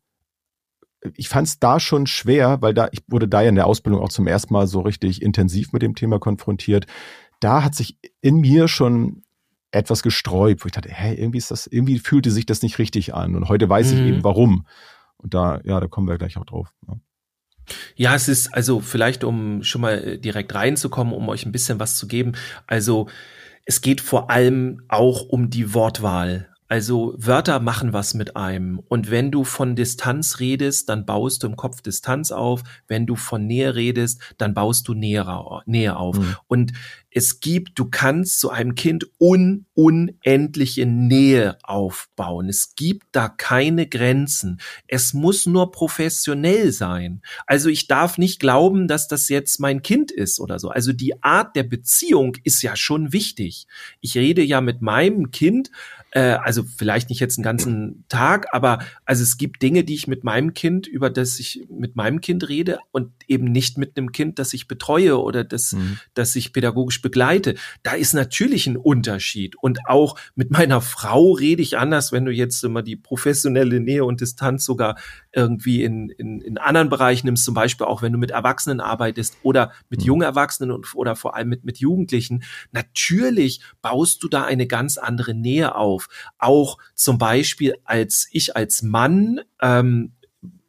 [1.15, 4.01] ich fand es da schon schwer, weil da, ich wurde da ja in der Ausbildung
[4.01, 6.87] auch zum ersten Mal so richtig intensiv mit dem Thema konfrontiert.
[7.39, 9.23] Da hat sich in mir schon
[9.71, 13.13] etwas gesträubt, wo ich dachte, hä, irgendwie ist das, irgendwie fühlte sich das nicht richtig
[13.13, 13.35] an.
[13.35, 13.97] Und heute weiß mhm.
[13.97, 14.65] ich eben warum.
[15.17, 16.73] Und da, ja, da kommen wir gleich auch drauf.
[16.87, 16.95] Ja.
[17.95, 21.79] Ja, es ist also vielleicht, um schon mal äh, direkt reinzukommen, um euch ein bisschen
[21.79, 22.33] was zu geben.
[22.67, 23.07] Also
[23.65, 26.54] es geht vor allem auch um die Wortwahl.
[26.75, 28.79] Also Wörter machen was mit einem.
[28.79, 32.63] Und wenn du von Distanz redest, dann baust du im Kopf Distanz auf.
[32.85, 35.25] Wenn du von Nähe redest, dann baust du Nähe,
[35.65, 36.19] Nähe auf.
[36.19, 36.35] Mhm.
[36.47, 36.73] Und
[37.11, 42.49] es gibt, du kannst zu einem Kind un, unendliche Nähe aufbauen.
[42.49, 44.59] Es gibt da keine Grenzen.
[44.85, 47.21] Es muss nur professionell sein.
[47.47, 50.67] Also ich darf nicht glauben, dass das jetzt mein Kind ist oder so.
[50.67, 53.65] Also die Art der Beziehung ist ja schon wichtig.
[54.01, 55.71] Ich rede ja mit meinem Kind
[56.15, 60.07] äh, also vielleicht nicht jetzt einen ganzen Tag, aber also es gibt Dinge, die ich
[60.07, 64.13] mit meinem Kind, über das ich mit meinem Kind rede und eben nicht mit einem
[64.13, 65.99] Kind, das ich betreue oder das, mhm.
[66.13, 67.55] das ich pädagogisch begleite.
[67.83, 69.57] Da ist natürlich ein Unterschied.
[69.57, 74.05] Und auch mit meiner Frau rede ich anders, wenn du jetzt immer die professionelle Nähe
[74.05, 74.97] und Distanz sogar
[75.33, 79.35] irgendwie in, in, in anderen Bereichen nimmst, zum Beispiel auch wenn du mit Erwachsenen arbeitest
[79.43, 80.05] oder mit mhm.
[80.05, 82.43] jungen Erwachsenen und, oder vor allem mit, mit Jugendlichen.
[82.71, 86.04] Natürlich baust du da eine ganz andere Nähe auf.
[86.37, 90.11] Auch zum Beispiel als ich als Mann ähm,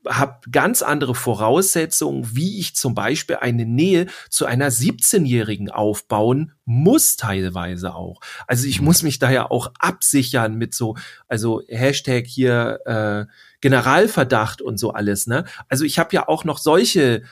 [0.09, 7.17] habe ganz andere Voraussetzungen, wie ich zum Beispiel eine Nähe zu einer 17-Jährigen aufbauen muss
[7.17, 8.21] teilweise auch.
[8.47, 8.87] Also ich mhm.
[8.87, 10.97] muss mich da ja auch absichern mit so,
[11.29, 13.27] also Hashtag hier äh,
[13.61, 15.27] Generalverdacht und so alles.
[15.27, 15.45] Ne?
[15.69, 17.23] Also ich habe ja auch noch solche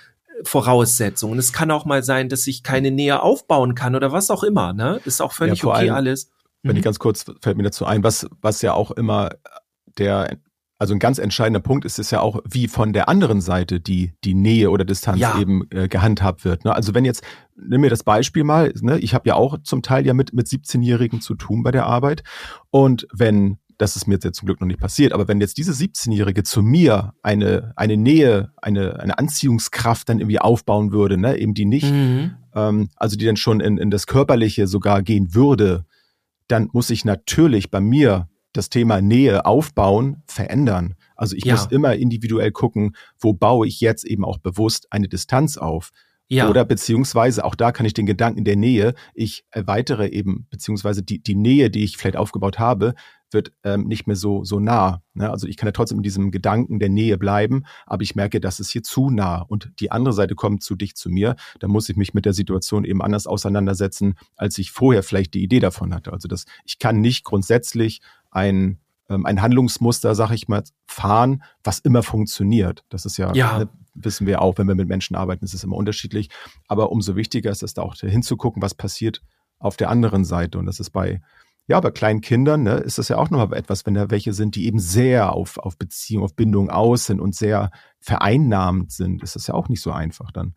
[0.42, 1.38] Voraussetzungen.
[1.38, 4.72] Es kann auch mal sein, dass ich keine Nähe aufbauen kann oder was auch immer.
[4.72, 5.00] Ne?
[5.04, 6.33] Ist auch völlig ja, okay alles
[6.64, 6.78] wenn mhm.
[6.78, 9.30] ich ganz kurz, fällt mir dazu ein, was, was ja auch immer
[9.98, 10.38] der,
[10.78, 14.14] also ein ganz entscheidender Punkt ist, ist ja auch, wie von der anderen Seite die,
[14.24, 15.38] die Nähe oder Distanz ja.
[15.38, 16.64] eben äh, gehandhabt wird.
[16.64, 16.74] Ne?
[16.74, 17.22] Also wenn jetzt,
[17.54, 18.98] nimm mir das Beispiel mal, ne?
[18.98, 22.24] ich habe ja auch zum Teil ja mit, mit 17-Jährigen zu tun bei der Arbeit.
[22.70, 25.72] Und wenn das ist mir jetzt zum Glück noch nicht passiert, aber wenn jetzt diese
[25.72, 31.54] 17-Jährige zu mir eine, eine Nähe, eine, eine Anziehungskraft dann irgendwie aufbauen würde, ne, eben
[31.54, 32.36] die nicht, mhm.
[32.54, 35.84] ähm, also die dann schon in, in das Körperliche sogar gehen würde,
[36.48, 40.94] dann muss ich natürlich bei mir das Thema Nähe aufbauen, verändern.
[41.16, 41.54] Also ich ja.
[41.54, 45.90] muss immer individuell gucken, wo baue ich jetzt eben auch bewusst eine Distanz auf.
[46.28, 46.48] Ja.
[46.48, 51.22] Oder beziehungsweise auch da kann ich den Gedanken der Nähe, ich erweitere eben, beziehungsweise die,
[51.22, 52.94] die Nähe, die ich vielleicht aufgebaut habe,
[53.34, 55.02] wird ähm, nicht mehr so, so nah.
[55.12, 55.30] Ne?
[55.30, 58.60] Also ich kann ja trotzdem in diesem Gedanken der Nähe bleiben, aber ich merke, das
[58.60, 61.36] ist hier zu nah und die andere Seite kommt zu dicht zu mir.
[61.60, 65.42] Da muss ich mich mit der Situation eben anders auseinandersetzen, als ich vorher vielleicht die
[65.42, 66.12] Idee davon hatte.
[66.12, 71.78] Also das, ich kann nicht grundsätzlich ein ähm, ein Handlungsmuster, sag ich mal, fahren, was
[71.78, 72.84] immer funktioniert.
[72.88, 73.58] Das ist ja, ja.
[73.58, 76.30] Ne, wissen wir auch, wenn wir mit Menschen arbeiten, ist es immer unterschiedlich.
[76.68, 79.22] Aber umso wichtiger ist es da auch hinzugucken, was passiert
[79.58, 80.58] auf der anderen Seite.
[80.58, 81.20] Und das ist bei
[81.66, 84.54] ja, bei kleinen Kindern ne, ist das ja auch nochmal etwas, wenn da welche sind,
[84.54, 89.34] die eben sehr auf, auf Beziehung, auf Bindung aus sind und sehr vereinnahmend sind, ist
[89.34, 90.54] das ja auch nicht so einfach dann.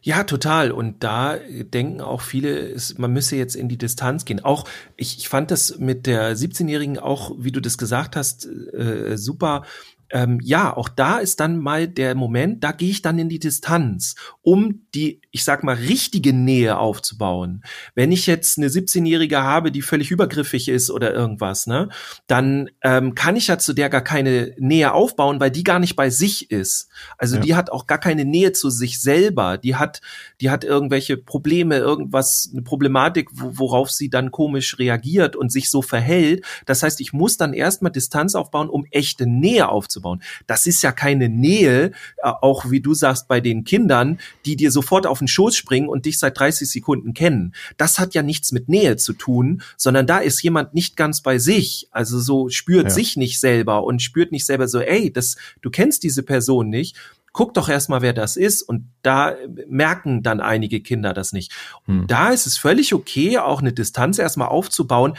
[0.00, 0.70] Ja, total.
[0.70, 4.44] Und da denken auch viele, man müsse jetzt in die Distanz gehen.
[4.44, 9.16] Auch ich, ich fand das mit der 17-Jährigen auch, wie du das gesagt hast, äh,
[9.16, 9.62] super
[10.10, 13.40] ähm, ja, auch da ist dann mal der Moment, da gehe ich dann in die
[13.40, 17.64] Distanz, um die ich sag mal, richtige Nähe aufzubauen.
[17.96, 21.88] Wenn ich jetzt eine 17-Jährige habe, die völlig übergriffig ist oder irgendwas, ne,
[22.28, 25.96] dann ähm, kann ich ja zu der gar keine Nähe aufbauen, weil die gar nicht
[25.96, 26.88] bei sich ist.
[27.18, 27.42] Also ja.
[27.42, 29.58] die hat auch gar keine Nähe zu sich selber.
[29.58, 30.02] Die hat,
[30.40, 35.82] die hat irgendwelche Probleme, irgendwas, eine Problematik, worauf sie dann komisch reagiert und sich so
[35.82, 36.44] verhält.
[36.64, 40.22] Das heißt, ich muss dann erstmal Distanz aufbauen, um echte Nähe aufzubauen.
[40.46, 41.90] Das ist ja keine Nähe, äh,
[42.22, 46.06] auch wie du sagst, bei den Kindern, die dir sofort auf den Schoß springen und
[46.06, 47.54] dich seit 30 Sekunden kennen.
[47.76, 51.38] Das hat ja nichts mit Nähe zu tun, sondern da ist jemand nicht ganz bei
[51.38, 52.90] sich, also so spürt ja.
[52.90, 56.96] sich nicht selber und spürt nicht selber so, ey, das, du kennst diese Person nicht
[57.34, 58.62] guck doch erstmal, wer das ist.
[58.62, 59.34] Und da
[59.68, 61.52] merken dann einige Kinder das nicht.
[61.86, 62.06] Und hm.
[62.06, 65.14] da ist es völlig okay, auch eine Distanz erstmal aufzubauen,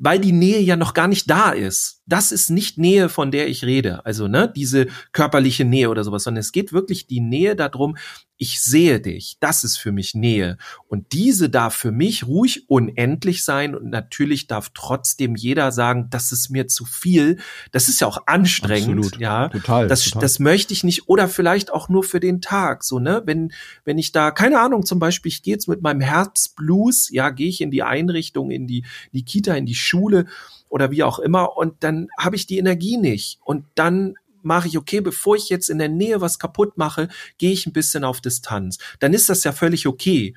[0.00, 2.02] weil die Nähe ja noch gar nicht da ist.
[2.06, 4.04] Das ist nicht Nähe, von der ich rede.
[4.04, 7.96] Also, ne, diese körperliche Nähe oder sowas, sondern es geht wirklich die Nähe darum,
[8.40, 9.36] ich sehe dich.
[9.40, 10.56] Das ist für mich Nähe.
[10.88, 13.74] Und diese darf für mich ruhig unendlich sein.
[13.74, 17.38] Und natürlich darf trotzdem jeder sagen, das ist mir zu viel.
[17.70, 18.96] Das ist ja auch anstrengend.
[18.96, 19.20] Absolut.
[19.20, 20.22] Ja, total das, total.
[20.22, 21.06] das möchte ich nicht.
[21.06, 22.82] Oder vielleicht auch nur für den Tag.
[22.82, 23.52] So, ne, wenn,
[23.84, 27.48] wenn ich da, keine Ahnung, zum Beispiel, ich gehe jetzt mit meinem Herzblues, ja, gehe
[27.48, 30.26] ich in die Einrichtung, in die, die Kita, in die Schule
[30.68, 31.56] oder wie auch immer.
[31.56, 33.40] Und dann habe ich die Energie nicht.
[33.44, 37.52] Und dann mache ich, okay, bevor ich jetzt in der Nähe was kaputt mache, gehe
[37.52, 38.78] ich ein bisschen auf Distanz.
[38.98, 40.34] Dann ist das ja völlig okay.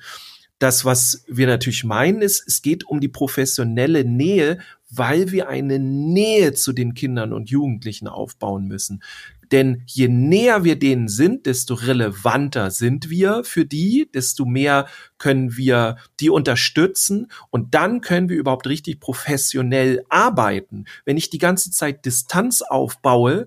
[0.58, 4.58] Das, was wir natürlich meinen, ist, es geht um die professionelle Nähe,
[4.90, 9.02] weil wir eine Nähe zu den Kindern und Jugendlichen aufbauen müssen.
[9.54, 15.56] Denn je näher wir denen sind, desto relevanter sind wir für die, desto mehr können
[15.56, 20.86] wir die unterstützen und dann können wir überhaupt richtig professionell arbeiten.
[21.04, 23.46] Wenn ich die ganze Zeit Distanz aufbaue,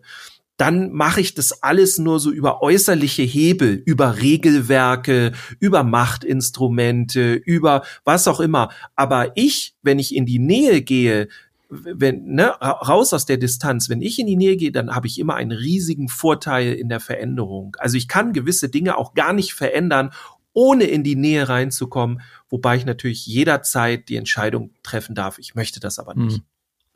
[0.56, 7.84] dann mache ich das alles nur so über äußerliche Hebel, über Regelwerke, über Machtinstrumente, über
[8.06, 8.70] was auch immer.
[8.96, 11.28] Aber ich, wenn ich in die Nähe gehe,
[11.70, 15.20] wenn, ne, raus aus der Distanz, wenn ich in die Nähe gehe, dann habe ich
[15.20, 17.76] immer einen riesigen Vorteil in der Veränderung.
[17.80, 20.12] Also ich kann gewisse Dinge auch gar nicht verändern,
[20.54, 25.38] ohne in die Nähe reinzukommen, wobei ich natürlich jederzeit die Entscheidung treffen darf.
[25.40, 26.42] Ich möchte das aber nicht.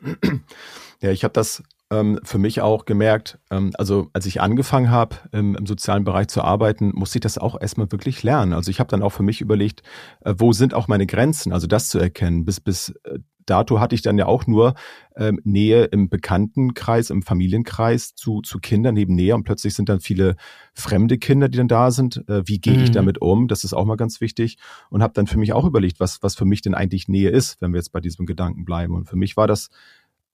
[1.03, 5.17] Ja, ich habe das ähm, für mich auch gemerkt, ähm, also als ich angefangen habe,
[5.31, 8.53] im, im, sozialen Bereich zu arbeiten, musste ich das auch erstmal wirklich lernen.
[8.53, 9.83] Also ich habe dann auch für mich überlegt,
[10.21, 12.45] äh, wo sind auch meine Grenzen, also das zu erkennen.
[12.45, 14.75] Bis, bis äh, dato hatte ich dann ja auch nur
[15.17, 19.99] ähm, Nähe im Bekanntenkreis, im Familienkreis zu, zu Kindern neben Nähe und plötzlich sind dann
[19.99, 20.35] viele
[20.73, 22.23] fremde Kinder, die dann da sind.
[22.29, 22.83] Äh, wie gehe mhm.
[22.83, 23.49] ich damit um?
[23.49, 24.57] Das ist auch mal ganz wichtig.
[24.89, 27.61] Und habe dann für mich auch überlegt, was, was für mich denn eigentlich Nähe ist,
[27.61, 28.95] wenn wir jetzt bei diesem Gedanken bleiben.
[28.95, 29.69] Und für mich war das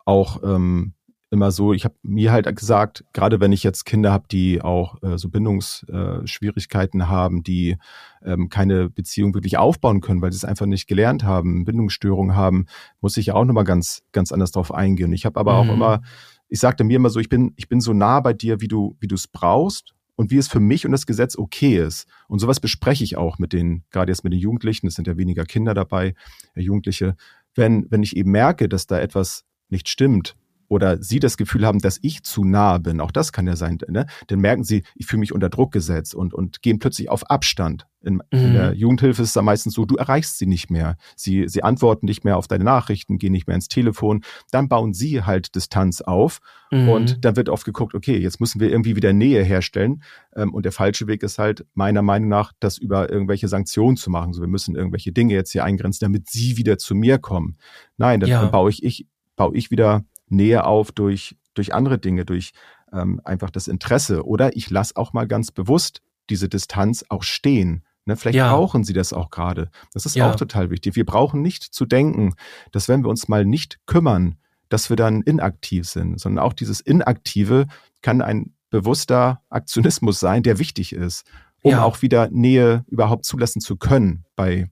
[0.06, 0.93] auch ähm,
[1.29, 5.01] immer so, ich habe mir halt gesagt, gerade wenn ich jetzt Kinder habe, die auch
[5.03, 7.77] äh, so Bindungsschwierigkeiten äh, haben, die
[8.23, 12.65] ähm, keine Beziehung wirklich aufbauen können, weil sie es einfach nicht gelernt haben, Bindungsstörungen haben,
[13.01, 15.11] muss ich ja auch nochmal ganz, ganz anders drauf eingehen.
[15.11, 15.69] Ich habe aber mhm.
[15.69, 16.01] auch immer,
[16.47, 18.95] ich sagte mir immer so, ich bin, ich bin so nah bei dir, wie du,
[18.99, 22.07] wie du es brauchst und wie es für mich und das Gesetz okay ist.
[22.29, 25.17] Und sowas bespreche ich auch mit den, gerade jetzt mit den Jugendlichen, es sind ja
[25.17, 26.15] weniger Kinder dabei,
[26.55, 27.17] ja, Jugendliche,
[27.53, 30.35] wenn, wenn ich eben merke, dass da etwas nicht stimmt,
[30.67, 33.77] oder sie das Gefühl haben, dass ich zu nah bin, auch das kann ja sein,
[33.88, 34.06] ne?
[34.27, 37.88] dann merken sie, ich fühle mich unter Druck gesetzt und, und gehen plötzlich auf Abstand.
[38.03, 38.21] In, mhm.
[38.32, 40.97] in der Jugendhilfe ist es da meistens so, du erreichst sie nicht mehr.
[41.15, 44.23] Sie, sie antworten nicht mehr auf deine Nachrichten, gehen nicht mehr ins Telefon.
[44.51, 46.39] Dann bauen sie halt Distanz auf
[46.71, 46.89] mhm.
[46.89, 50.03] und dann wird oft geguckt, okay, jetzt müssen wir irgendwie wieder Nähe herstellen.
[50.36, 54.10] Ähm, und der falsche Weg ist halt meiner Meinung nach, das über irgendwelche Sanktionen zu
[54.10, 54.32] machen.
[54.34, 57.58] So, wir müssen irgendwelche Dinge jetzt hier eingrenzen, damit sie wieder zu mir kommen.
[57.97, 58.41] Nein, dann, ja.
[58.41, 62.51] dann baue ich, ich, baue ich wieder Nähe auf durch, durch andere Dinge, durch
[62.91, 64.25] ähm, einfach das Interesse.
[64.25, 67.83] Oder ich lasse auch mal ganz bewusst diese Distanz auch stehen.
[68.05, 68.53] Ne, vielleicht ja.
[68.55, 69.69] brauchen sie das auch gerade.
[69.93, 70.31] Das ist ja.
[70.31, 70.95] auch total wichtig.
[70.95, 72.35] Wir brauchen nicht zu denken,
[72.71, 74.37] dass wenn wir uns mal nicht kümmern,
[74.69, 77.67] dass wir dann inaktiv sind, sondern auch dieses Inaktive
[78.01, 81.25] kann ein bewusster Aktionismus sein, der wichtig ist,
[81.61, 81.83] um ja.
[81.83, 84.69] auch wieder Nähe überhaupt zulassen zu können bei,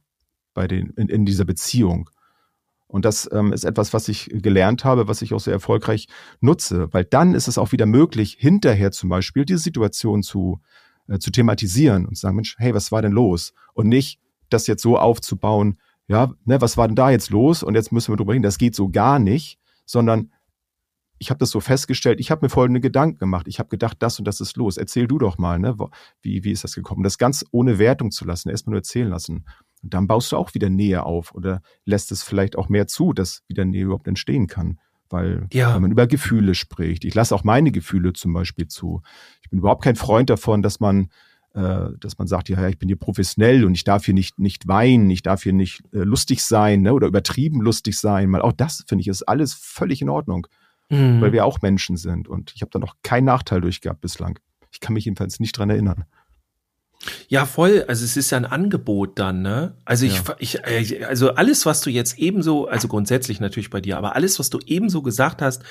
[0.53, 2.09] bei den, in, in dieser Beziehung.
[2.87, 6.07] Und das ähm, ist etwas, was ich gelernt habe, was ich auch sehr erfolgreich
[6.39, 10.61] nutze, weil dann ist es auch wieder möglich, hinterher zum Beispiel diese Situation zu,
[11.07, 13.53] äh, zu thematisieren und zu sagen, Mensch, hey, was war denn los?
[13.73, 14.19] Und nicht
[14.49, 17.63] das jetzt so aufzubauen, ja, ne, was war denn da jetzt los?
[17.63, 20.31] Und jetzt müssen wir drüber reden, das geht so gar nicht, sondern
[21.17, 23.47] ich habe das so festgestellt, ich habe mir folgende Gedanken gemacht.
[23.47, 24.77] Ich habe gedacht, das und das ist los.
[24.77, 25.75] Erzähl du doch mal, ne?
[26.21, 27.03] Wie, wie ist das gekommen?
[27.03, 29.45] Das ganz ohne Wertung zu lassen, erstmal nur erzählen lassen.
[29.85, 33.13] Und dann baust du auch wieder Nähe auf oder lässt es vielleicht auch mehr zu,
[33.13, 34.79] dass wieder Nähe überhaupt entstehen kann.
[35.09, 35.75] Weil ja.
[35.75, 39.03] wenn man über Gefühle spricht, ich lasse auch meine Gefühle zum Beispiel zu.
[39.43, 41.09] Ich bin überhaupt kein Freund davon, dass man
[41.53, 44.67] äh, dass man sagt, ja, ich bin hier professionell und ich darf hier nicht, nicht
[44.67, 48.29] weinen, ich darf hier nicht äh, lustig sein ne, oder übertrieben lustig sein.
[48.29, 50.47] Mal auch das, finde ich, ist alles völlig in Ordnung,
[50.89, 51.21] mhm.
[51.21, 52.27] weil wir auch Menschen sind.
[52.27, 54.39] Und ich habe da noch keinen Nachteil durchgehabt bislang.
[54.71, 56.05] Ich kann mich jedenfalls nicht dran erinnern.
[57.27, 57.85] Ja, voll.
[57.87, 59.75] Also es ist ja ein Angebot dann, ne?
[59.85, 60.35] Also ich, ja.
[60.39, 64.39] ich, äh, also alles, was du jetzt ebenso, also grundsätzlich natürlich bei dir, aber alles,
[64.39, 65.63] was du ebenso gesagt hast,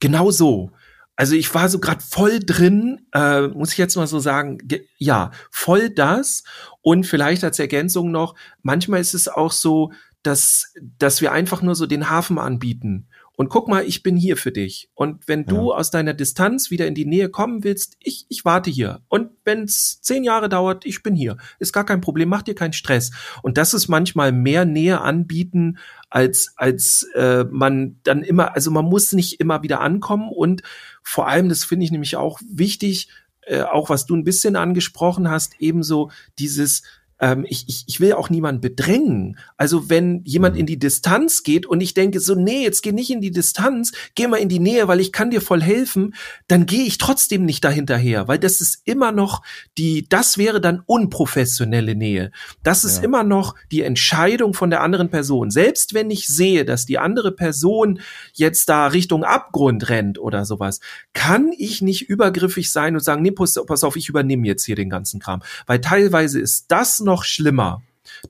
[0.00, 0.72] genau so.
[1.16, 4.58] Also ich war so gerade voll drin, äh, muss ich jetzt mal so sagen,
[4.98, 6.44] ja, voll das.
[6.80, 11.74] Und vielleicht als Ergänzung noch, manchmal ist es auch so, dass, dass wir einfach nur
[11.74, 14.90] so den Hafen anbieten und guck mal, ich bin hier für dich.
[14.94, 15.76] Und wenn du ja.
[15.76, 19.00] aus deiner Distanz wieder in die Nähe kommen willst, ich, ich warte hier.
[19.06, 21.36] Und wenn es zehn Jahre dauert, ich bin hier.
[21.60, 23.12] Ist gar kein Problem, mach dir keinen Stress.
[23.42, 25.78] Und das ist manchmal mehr Nähe anbieten,
[26.10, 30.30] als, als äh, man dann immer, also man muss nicht immer wieder ankommen.
[30.30, 30.62] Und
[31.04, 33.08] vor allem, das finde ich nämlich auch wichtig,
[33.42, 36.82] äh, auch was du ein bisschen angesprochen hast, ebenso dieses,
[37.20, 39.38] ähm, ich, ich, ich will auch niemanden bedrängen.
[39.56, 40.60] Also wenn jemand mhm.
[40.60, 43.92] in die Distanz geht und ich denke so, nee, jetzt geh nicht in die Distanz,
[44.14, 46.14] geh mal in die Nähe, weil ich kann dir voll helfen,
[46.46, 49.42] dann gehe ich trotzdem nicht dahinterher, weil das ist immer noch
[49.78, 52.30] die, das wäre dann unprofessionelle Nähe.
[52.62, 53.04] Das ist ja.
[53.04, 55.50] immer noch die Entscheidung von der anderen Person.
[55.50, 58.00] Selbst wenn ich sehe, dass die andere Person
[58.32, 60.80] jetzt da Richtung Abgrund rennt oder sowas,
[61.14, 64.76] kann ich nicht übergriffig sein und sagen, nee, pass, pass auf, ich übernehme jetzt hier
[64.76, 65.42] den ganzen Kram.
[65.66, 67.82] Weil teilweise ist das noch schlimmer.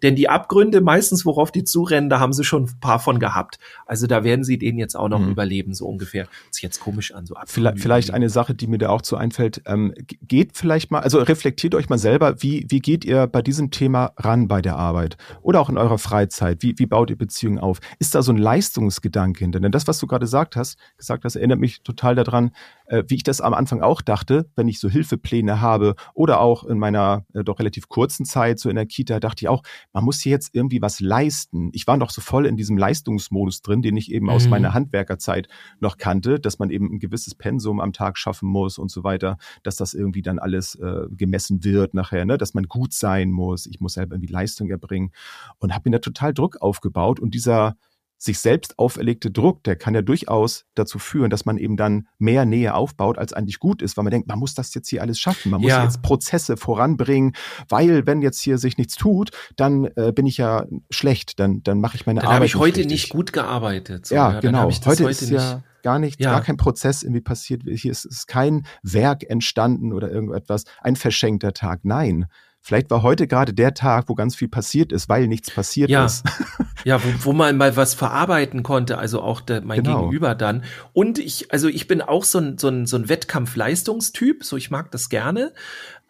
[0.02, 3.58] Denn die Abgründe, meistens worauf die zurennen, da haben sie schon ein paar von gehabt.
[3.86, 5.30] Also da werden sie den jetzt auch noch mhm.
[5.30, 6.24] überleben, so ungefähr.
[6.24, 9.16] Das ist jetzt komisch an, so Vielleicht, vielleicht eine Sache, die mir da auch zu
[9.16, 9.62] einfällt.
[9.66, 13.70] Ähm, geht vielleicht mal, also reflektiert euch mal selber, wie, wie geht ihr bei diesem
[13.70, 15.16] Thema ran bei der Arbeit?
[15.42, 16.62] Oder auch in eurer Freizeit?
[16.62, 17.78] Wie, wie baut ihr Beziehungen auf?
[17.98, 19.60] Ist da so ein Leistungsgedanke hinter?
[19.60, 22.50] Denn das, was du gerade gesagt hast, gesagt hast, erinnert mich total daran,
[22.88, 26.64] äh, wie ich das am Anfang auch dachte, wenn ich so Hilfepläne habe oder auch
[26.64, 30.04] in meiner äh, doch relativ kurzen Zeit so in der Kita, dachte ich auch, man
[30.04, 31.70] muss hier jetzt irgendwie was leisten.
[31.72, 34.32] Ich war noch so voll in diesem Leistungsmodus drin, den ich eben mhm.
[34.32, 35.48] aus meiner Handwerkerzeit
[35.80, 39.36] noch kannte, dass man eben ein gewisses Pensum am Tag schaffen muss und so weiter,
[39.62, 42.38] dass das irgendwie dann alles äh, gemessen wird nachher, ne?
[42.38, 43.66] dass man gut sein muss.
[43.66, 45.12] Ich muss selber irgendwie Leistung erbringen
[45.58, 47.76] und habe mir da total Druck aufgebaut und dieser
[48.18, 52.44] sich selbst auferlegte Druck, der kann ja durchaus dazu führen, dass man eben dann mehr
[52.44, 55.18] Nähe aufbaut, als eigentlich gut ist, weil man denkt, man muss das jetzt hier alles
[55.20, 55.84] schaffen, man muss ja.
[55.84, 57.32] jetzt Prozesse voranbringen,
[57.68, 61.80] weil wenn jetzt hier sich nichts tut, dann äh, bin ich ja schlecht, dann dann
[61.80, 62.36] mache ich meine dann Arbeit.
[62.36, 64.06] Habe ich heute nicht, nicht gut gearbeitet.
[64.06, 64.64] So, ja, ja, genau.
[64.64, 66.32] heute, heute ist ja gar nichts, ja.
[66.32, 67.62] gar kein Prozess irgendwie passiert.
[67.66, 71.80] Hier ist, ist kein Werk entstanden oder irgendetwas, ein verschenkter Tag.
[71.84, 72.26] Nein,
[72.68, 76.04] Vielleicht war heute gerade der Tag, wo ganz viel passiert ist, weil nichts passiert ja.
[76.04, 76.22] ist.
[76.84, 80.02] ja, wo, wo man mal was verarbeiten konnte, also auch der, mein genau.
[80.02, 80.64] Gegenüber dann.
[80.92, 84.70] Und ich, also ich bin auch so ein, so ein, so ein Wettkampfleistungstyp, so ich
[84.70, 85.54] mag das gerne.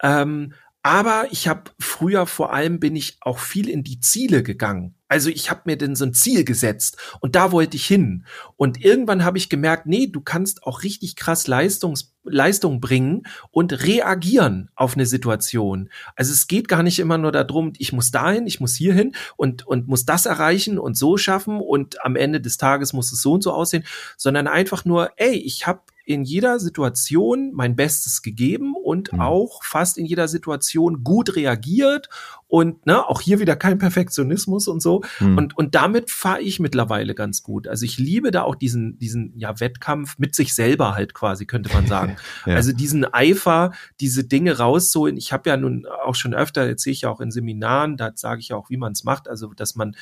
[0.03, 4.95] Ähm, aber ich habe früher vor allem bin ich auch viel in die Ziele gegangen.
[5.09, 8.25] Also ich habe mir denn so ein Ziel gesetzt und da wollte ich hin.
[8.55, 13.85] Und irgendwann habe ich gemerkt, nee, du kannst auch richtig krass Leistungs Leistung bringen und
[13.85, 15.89] reagieren auf eine Situation.
[16.15, 19.65] Also es geht gar nicht immer nur darum, ich muss dahin, ich muss hierhin und,
[19.65, 23.33] und muss das erreichen und so schaffen und am Ende des Tages muss es so
[23.33, 23.83] und so aussehen,
[24.15, 29.19] sondern einfach nur, ey, ich habe in jeder Situation mein Bestes gegeben und mhm.
[29.19, 32.09] auch fast in jeder Situation gut reagiert
[32.47, 35.03] und ne, auch hier wieder kein Perfektionismus und so.
[35.19, 35.37] Mhm.
[35.37, 37.67] Und, und damit fahre ich mittlerweile ganz gut.
[37.67, 41.71] Also ich liebe da auch diesen, diesen ja, Wettkampf mit sich selber halt quasi, könnte
[41.71, 42.15] man sagen.
[42.47, 42.55] ja.
[42.55, 45.15] Also diesen Eifer, diese Dinge rauszuholen.
[45.15, 48.13] Ich habe ja nun auch schon öfter, jetzt sehe ich ja auch in Seminaren, da
[48.15, 49.27] sage ich ja auch, wie man es macht.
[49.27, 49.95] Also, dass man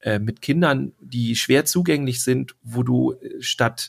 [0.00, 3.88] äh, mit Kindern, die schwer zugänglich sind, wo du äh, statt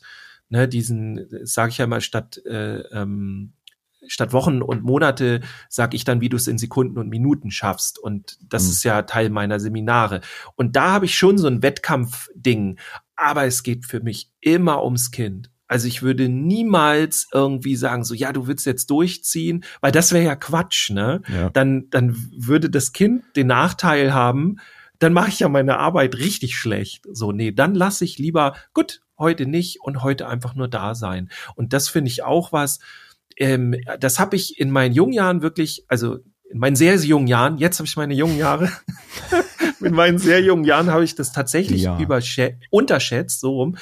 [0.50, 3.54] ne, diesen, sage ich ja mal, statt äh, ähm,
[4.08, 8.00] statt Wochen und Monate sag ich dann, wie du es in Sekunden und Minuten schaffst.
[8.00, 8.70] Und das mhm.
[8.70, 10.22] ist ja Teil meiner Seminare.
[10.56, 12.78] Und da habe ich schon so ein Wettkampfding.
[13.16, 15.50] Aber es geht für mich immer ums Kind.
[15.68, 20.24] Also ich würde niemals irgendwie sagen, so ja, du willst jetzt durchziehen, weil das wäre
[20.24, 21.22] ja Quatsch, ne?
[21.28, 21.50] Ja.
[21.50, 24.58] Dann, dann würde das Kind den Nachteil haben,
[25.00, 27.06] dann mache ich ja meine Arbeit richtig schlecht.
[27.12, 31.30] So, nee, dann lasse ich lieber, gut, heute nicht und heute einfach nur da sein.
[31.56, 32.80] Und das finde ich auch was,
[33.38, 37.28] ähm, das habe ich in meinen jungen Jahren wirklich, also in meinen sehr, sehr jungen
[37.28, 38.72] Jahren, jetzt habe ich meine jungen Jahre,
[39.82, 41.98] in meinen sehr jungen Jahren habe ich das tatsächlich ja.
[42.70, 43.78] unterschätzt, so rum.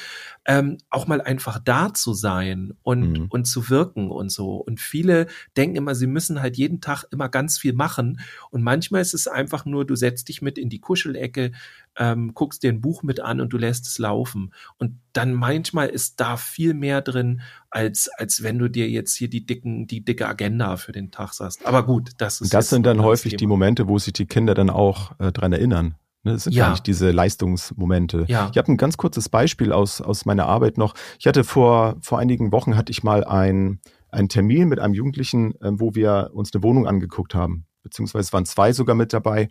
[0.45, 3.25] Ähm, auch mal einfach da zu sein und, Mhm.
[3.29, 4.55] und zu wirken und so.
[4.57, 8.19] Und viele denken immer, sie müssen halt jeden Tag immer ganz viel machen.
[8.49, 11.51] Und manchmal ist es einfach nur, du setzt dich mit in die Kuschelecke,
[11.97, 14.53] ähm, guckst dir ein Buch mit an und du lässt es laufen.
[14.77, 19.29] Und dann manchmal ist da viel mehr drin, als, als wenn du dir jetzt hier
[19.29, 21.65] die dicken, die dicke Agenda für den Tag sagst.
[21.65, 22.47] Aber gut, das ist.
[22.47, 23.49] Und das sind dann häufig die Thema.
[23.51, 25.95] Momente, wo sich die Kinder dann auch äh, dran erinnern.
[26.23, 26.65] Ne, das sind Ja.
[26.65, 28.25] gar nicht diese Leistungsmomente.
[28.27, 28.49] Ja.
[28.51, 30.93] Ich habe ein ganz kurzes Beispiel aus, aus meiner Arbeit noch.
[31.19, 35.53] Ich hatte vor, vor einigen Wochen hatte ich mal ein, einen Termin mit einem Jugendlichen,
[35.61, 37.65] äh, wo wir uns eine Wohnung angeguckt haben.
[37.83, 39.49] Beziehungsweise waren zwei sogar mit dabei,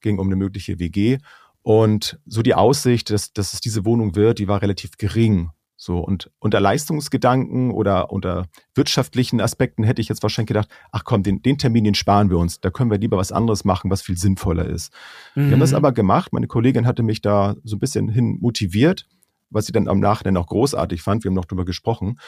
[0.00, 1.18] ging um eine mögliche WG.
[1.62, 5.50] Und so die Aussicht, dass, dass es diese Wohnung wird, die war relativ gering.
[5.84, 11.22] So, und unter Leistungsgedanken oder unter wirtschaftlichen Aspekten hätte ich jetzt wahrscheinlich gedacht, ach komm,
[11.22, 12.58] den, den Termin, den sparen wir uns.
[12.58, 14.94] Da können wir lieber was anderes machen, was viel sinnvoller ist.
[15.34, 15.76] Wir haben das Mhm.
[15.76, 16.32] aber gemacht.
[16.32, 19.06] Meine Kollegin hatte mich da so ein bisschen hin motiviert,
[19.50, 21.22] was sie dann am Nachhinein auch großartig fand.
[21.22, 22.18] Wir haben noch drüber gesprochen.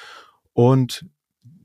[0.53, 1.07] Und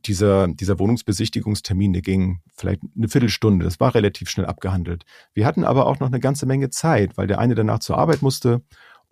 [0.05, 3.65] dieser, dieser Wohnungsbesichtigungstermin, der ging vielleicht eine Viertelstunde.
[3.65, 5.03] Das war relativ schnell abgehandelt.
[5.33, 8.21] Wir hatten aber auch noch eine ganze Menge Zeit, weil der eine danach zur Arbeit
[8.21, 8.61] musste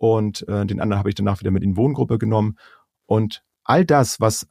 [0.00, 2.56] und äh, den anderen habe ich danach wieder mit in Wohngruppe genommen.
[3.04, 4.48] Und all das, was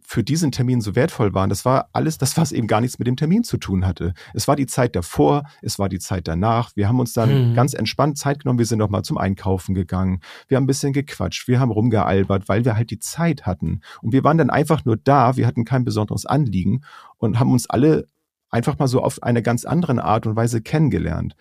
[0.00, 3.08] für diesen Termin so wertvoll war, das war alles das, was eben gar nichts mit
[3.08, 4.14] dem Termin zu tun hatte.
[4.32, 6.70] Es war die Zeit davor, es war die Zeit danach.
[6.76, 7.54] Wir haben uns dann Mhm.
[7.54, 8.60] ganz entspannt Zeit genommen.
[8.60, 10.20] Wir sind noch mal zum Einkaufen gegangen.
[10.46, 11.48] Wir haben ein bisschen gequatscht.
[11.48, 13.80] Wir haben rumgealbert, weil wir halt die Zeit hatten.
[14.02, 15.36] Und wir waren dann einfach nur da.
[15.36, 16.82] Wir hatten kein besonderes Anliegen
[17.18, 18.06] und haben uns alle
[18.50, 21.34] einfach mal so auf eine ganz andere Art und Weise kennengelernt.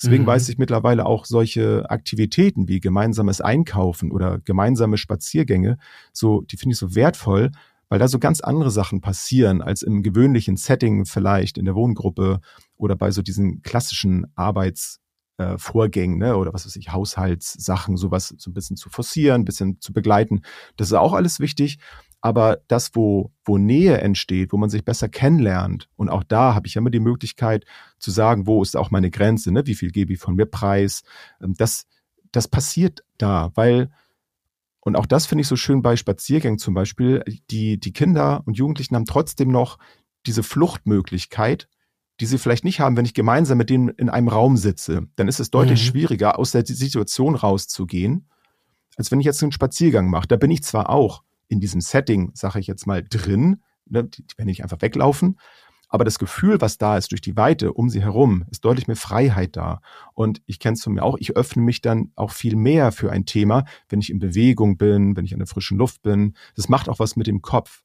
[0.00, 0.28] Deswegen Mhm.
[0.28, 5.78] weiß ich mittlerweile auch solche Aktivitäten wie gemeinsames Einkaufen oder gemeinsame Spaziergänge,
[6.12, 7.50] so, die finde ich so wertvoll,
[7.88, 12.40] weil da so ganz andere Sachen passieren als im gewöhnlichen Setting vielleicht in der Wohngruppe
[12.76, 15.00] oder bei so diesen klassischen Arbeits
[15.38, 15.56] äh,
[16.18, 19.92] ne, oder was weiß ich, Haushaltssachen, sowas so ein bisschen zu forcieren, ein bisschen zu
[19.92, 20.42] begleiten.
[20.76, 21.78] Das ist auch alles wichtig.
[22.20, 26.66] Aber das, wo, wo Nähe entsteht, wo man sich besser kennenlernt, und auch da habe
[26.66, 27.64] ich immer die Möglichkeit
[27.98, 29.66] zu sagen, wo ist auch meine Grenze, ne?
[29.66, 31.02] wie viel gebe ich von mir preis,
[31.40, 31.86] ähm, das,
[32.32, 33.90] das passiert da, weil,
[34.80, 38.56] und auch das finde ich so schön bei Spaziergängen zum Beispiel, die, die Kinder und
[38.56, 39.78] Jugendlichen haben trotzdem noch
[40.26, 41.68] diese Fluchtmöglichkeit,
[42.20, 45.06] die sie vielleicht nicht haben, wenn ich gemeinsam mit denen in einem Raum sitze.
[45.14, 45.86] Dann ist es deutlich Mhm.
[45.86, 48.28] schwieriger, aus der Situation rauszugehen,
[48.96, 50.26] als wenn ich jetzt einen Spaziergang mache.
[50.26, 54.22] Da bin ich zwar auch in diesem Setting, sage ich jetzt mal, drin, ne, die,
[54.22, 55.38] die werden nicht einfach weglaufen,
[55.88, 58.96] aber das Gefühl, was da ist durch die Weite um sie herum, ist deutlich mehr
[58.96, 59.80] Freiheit da.
[60.14, 63.10] Und ich kenne es von mir auch, ich öffne mich dann auch viel mehr für
[63.10, 66.34] ein Thema, wenn ich in Bewegung bin, wenn ich an der frischen Luft bin.
[66.56, 67.82] Das macht auch was mit dem Kopf.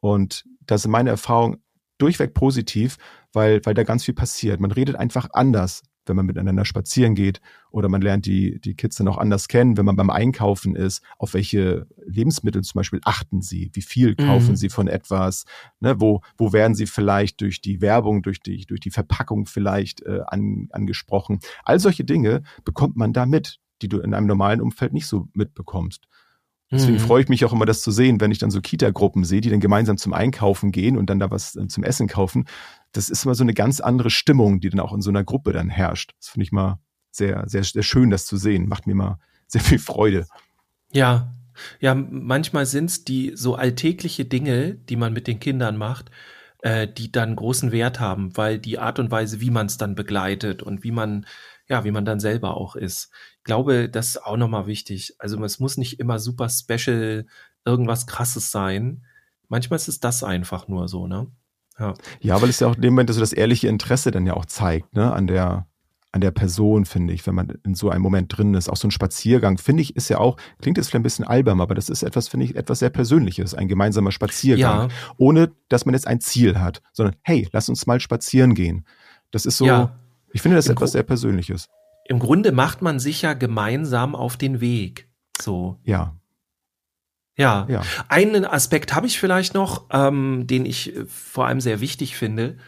[0.00, 1.58] Und das ist meine Erfahrung
[1.98, 2.96] durchweg positiv,
[3.32, 4.58] weil, weil da ganz viel passiert.
[4.58, 7.40] Man redet einfach anders, wenn man miteinander spazieren geht
[7.70, 11.02] oder man lernt die, die Kids dann auch anders kennen, wenn man beim Einkaufen ist.
[11.18, 13.70] Auf welche Lebensmittel zum Beispiel achten sie?
[13.72, 14.56] Wie viel kaufen Mhm.
[14.56, 15.44] sie von etwas?
[15.80, 20.02] Ne, wo, wo werden sie vielleicht durch die Werbung, durch die, durch die Verpackung vielleicht
[20.02, 21.40] äh, an, angesprochen?
[21.64, 25.28] All solche Dinge bekommt man da mit, die du in einem normalen Umfeld nicht so
[25.34, 26.06] mitbekommst.
[26.74, 27.00] Deswegen Mhm.
[27.00, 29.50] freue ich mich auch immer, das zu sehen, wenn ich dann so Kita-Gruppen sehe, die
[29.50, 32.46] dann gemeinsam zum Einkaufen gehen und dann da was äh, zum Essen kaufen.
[32.92, 35.52] Das ist immer so eine ganz andere Stimmung, die dann auch in so einer Gruppe
[35.52, 36.12] dann herrscht.
[36.18, 36.78] Das finde ich mal
[37.10, 38.68] sehr, sehr, sehr schön, das zu sehen.
[38.68, 40.26] Macht mir mal sehr viel Freude.
[40.92, 41.34] Ja,
[41.80, 46.10] ja, manchmal sind's die so alltägliche Dinge, die man mit den Kindern macht,
[46.62, 49.94] äh, die dann großen Wert haben, weil die Art und Weise, wie man es dann
[49.94, 51.26] begleitet und wie man,
[51.68, 53.10] ja, wie man dann selber auch ist.
[53.38, 55.14] Ich glaube, das ist auch nochmal wichtig.
[55.18, 57.26] Also es muss nicht immer super special
[57.64, 59.04] irgendwas krasses sein.
[59.48, 61.26] Manchmal ist es das einfach nur so, ne?
[61.82, 61.94] Ja.
[62.20, 64.44] Ja, weil es ja auch in dem Moment so das ehrliche Interesse dann ja auch
[64.46, 65.66] zeigt, ne, an der,
[66.12, 68.68] an der Person, finde ich, wenn man in so einem Moment drin ist.
[68.68, 71.60] Auch so ein Spaziergang, finde ich, ist ja auch, klingt jetzt vielleicht ein bisschen albern,
[71.60, 74.90] aber das ist etwas, finde ich, etwas sehr Persönliches, ein gemeinsamer Spaziergang.
[74.90, 74.96] Ja.
[75.16, 78.84] Ohne, dass man jetzt ein Ziel hat, sondern, hey, lass uns mal spazieren gehen.
[79.30, 79.96] Das ist so, Ja.
[80.32, 81.68] ich finde das Im etwas sehr Persönliches.
[82.08, 85.08] Im Grunde macht man sich ja gemeinsam auf den Weg.
[85.40, 85.78] So.
[85.82, 86.14] Ja,
[87.36, 87.66] Ja.
[87.68, 87.82] ja.
[88.08, 92.58] Einen Aspekt habe ich vielleicht noch, ähm, den ich äh, vor allem sehr wichtig finde.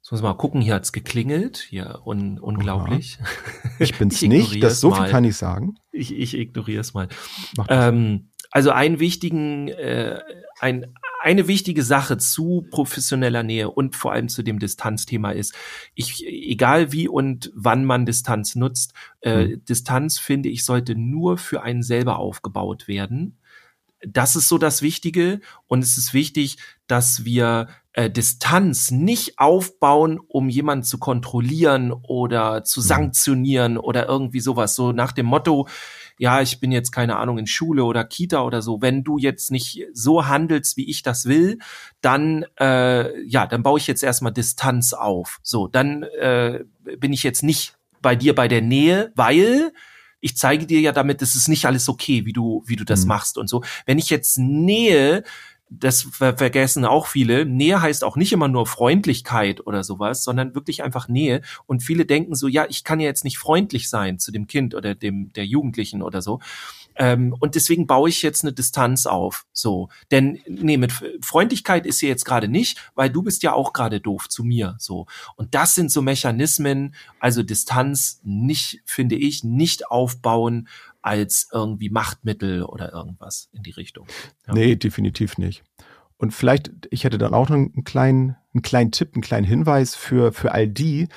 [0.00, 1.58] Jetzt muss mal gucken, hier hat's geklingelt.
[1.58, 3.18] Hier, un unglaublich.
[3.78, 5.10] Ich bin's Ich nicht, das so viel mal.
[5.10, 5.76] kann ich sagen.
[5.92, 7.08] Ich, ich ignoriere es mal.
[7.68, 10.20] Ähm, also einen wichtigen, äh,
[10.60, 15.54] ein, eine wichtige Sache zu professioneller Nähe und vor allem zu dem Distanzthema ist,
[15.94, 21.62] ich, egal wie und wann man Distanz nutzt, äh, Distanz finde ich sollte nur für
[21.62, 23.38] einen selber aufgebaut werden.
[24.06, 27.68] Das ist so das Wichtige und es ist wichtig, dass wir
[27.98, 34.76] äh, Distanz nicht aufbauen, um jemanden zu kontrollieren oder zu sanktionieren oder irgendwie sowas.
[34.76, 35.66] So nach dem Motto,
[36.16, 39.50] ja, ich bin jetzt keine Ahnung in Schule oder Kita oder so, wenn du jetzt
[39.50, 41.58] nicht so handelst, wie ich das will,
[42.00, 45.40] dann äh, ja, dann baue ich jetzt erstmal Distanz auf.
[45.42, 46.64] So, dann äh,
[46.98, 49.72] bin ich jetzt nicht bei dir bei der Nähe, weil
[50.20, 53.02] ich zeige dir ja damit, es ist nicht alles okay, wie du, wie du das
[53.02, 53.08] mhm.
[53.08, 53.62] machst und so.
[53.86, 55.22] Wenn ich jetzt Nähe
[55.70, 57.44] das ver vergessen auch viele.
[57.44, 61.42] Nähe heißt auch nicht immer nur Freundlichkeit oder sowas, sondern wirklich einfach Nähe.
[61.66, 64.74] Und viele denken so, ja, ich kann ja jetzt nicht freundlich sein zu dem Kind
[64.74, 66.40] oder dem der Jugendlichen oder so.
[66.98, 69.46] Ähm, und deswegen baue ich jetzt eine Distanz auf.
[69.52, 70.92] So, denn nee, mit
[71.22, 74.76] Freundlichkeit ist sie jetzt gerade nicht, weil du bist ja auch gerade doof zu mir.
[74.78, 80.68] So und das sind so Mechanismen, also Distanz nicht, finde ich, nicht aufbauen
[81.00, 84.06] als irgendwie Machtmittel oder irgendwas in die Richtung.
[84.46, 84.54] Ja.
[84.54, 85.62] Nee, definitiv nicht.
[86.16, 89.94] Und vielleicht, ich hätte dann auch noch einen kleinen, einen kleinen Tipp, einen kleinen Hinweis
[89.94, 91.08] für, für all die,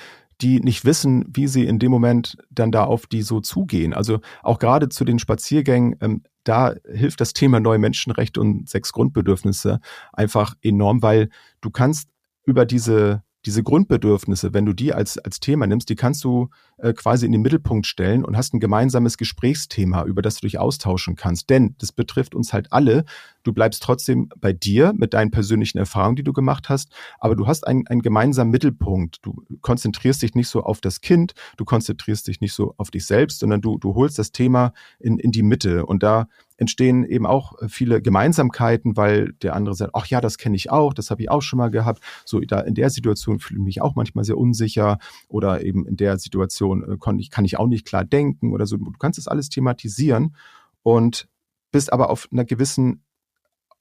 [0.41, 3.93] die nicht wissen, wie sie in dem Moment dann da auf die so zugehen.
[3.93, 8.91] Also auch gerade zu den Spaziergängen, ähm, da hilft das Thema neue Menschenrechte und sechs
[8.93, 9.79] Grundbedürfnisse
[10.11, 11.29] einfach enorm, weil
[11.61, 12.09] du kannst
[12.45, 16.93] über diese diese Grundbedürfnisse, wenn du die als, als Thema nimmst, die kannst du äh,
[16.93, 21.15] quasi in den Mittelpunkt stellen und hast ein gemeinsames Gesprächsthema, über das du dich austauschen
[21.15, 21.49] kannst.
[21.49, 23.03] Denn das betrifft uns halt alle.
[23.43, 27.47] Du bleibst trotzdem bei dir mit deinen persönlichen Erfahrungen, die du gemacht hast, aber du
[27.47, 29.19] hast einen, einen gemeinsamen Mittelpunkt.
[29.23, 33.05] Du konzentrierst dich nicht so auf das Kind, du konzentrierst dich nicht so auf dich
[33.05, 35.85] selbst, sondern du, du holst das Thema in, in die Mitte.
[35.85, 36.27] Und da
[36.61, 40.69] entstehen eben auch äh, viele Gemeinsamkeiten, weil der andere sagt, ach ja, das kenne ich
[40.69, 42.03] auch, das habe ich auch schon mal gehabt.
[42.23, 45.97] So da in der Situation fühle ich mich auch manchmal sehr unsicher oder eben in
[45.97, 48.77] der Situation äh, kann ich, kann ich auch nicht klar denken oder so.
[48.77, 50.35] Du kannst das alles thematisieren
[50.83, 51.27] und
[51.71, 53.03] bist aber auf einer gewissen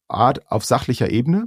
[0.08, 1.46] Art auf sachlicher Ebene,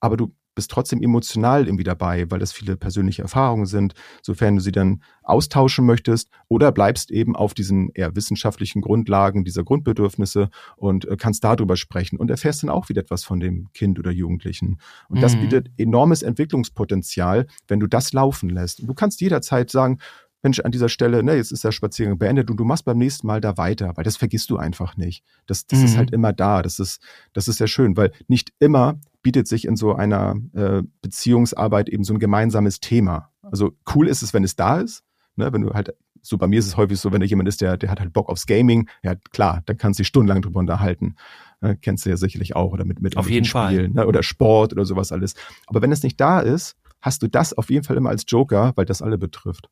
[0.00, 4.60] aber du bist trotzdem emotional irgendwie dabei, weil das viele persönliche Erfahrungen sind, sofern du
[4.60, 11.06] sie dann austauschen möchtest oder bleibst eben auf diesen eher wissenschaftlichen Grundlagen dieser Grundbedürfnisse und
[11.06, 14.78] äh, kannst darüber sprechen und erfährst dann auch wieder etwas von dem Kind oder Jugendlichen.
[15.08, 15.22] Und mhm.
[15.22, 18.80] das bietet enormes Entwicklungspotenzial, wenn du das laufen lässt.
[18.80, 19.98] Und du kannst jederzeit sagen,
[20.44, 23.26] Mensch, an dieser Stelle, ne, jetzt ist der Spaziergang beendet und du machst beim nächsten
[23.26, 25.24] Mal da weiter, weil das vergisst du einfach nicht.
[25.46, 25.84] Das, das mhm.
[25.86, 26.60] ist halt immer da.
[26.60, 27.00] Das ist,
[27.32, 32.04] das ist sehr schön, weil nicht immer bietet sich in so einer äh, Beziehungsarbeit eben
[32.04, 33.32] so ein gemeinsames Thema.
[33.42, 35.02] Also cool ist es, wenn es da ist,
[35.34, 37.60] ne, wenn du halt so bei mir ist es häufig so, wenn da jemand ist,
[37.60, 40.60] der, der hat halt Bock aufs Gaming, ja klar, dann kannst du dich stundenlang drüber
[40.60, 41.16] unterhalten.
[41.60, 44.04] Ne, kennst du ja sicherlich auch oder mit, mit auf jeden Spielen, Fall.
[44.04, 45.34] Ne, oder Sport oder sowas alles.
[45.66, 48.72] Aber wenn es nicht da ist, hast du das auf jeden Fall immer als Joker,
[48.76, 49.68] weil das alle betrifft.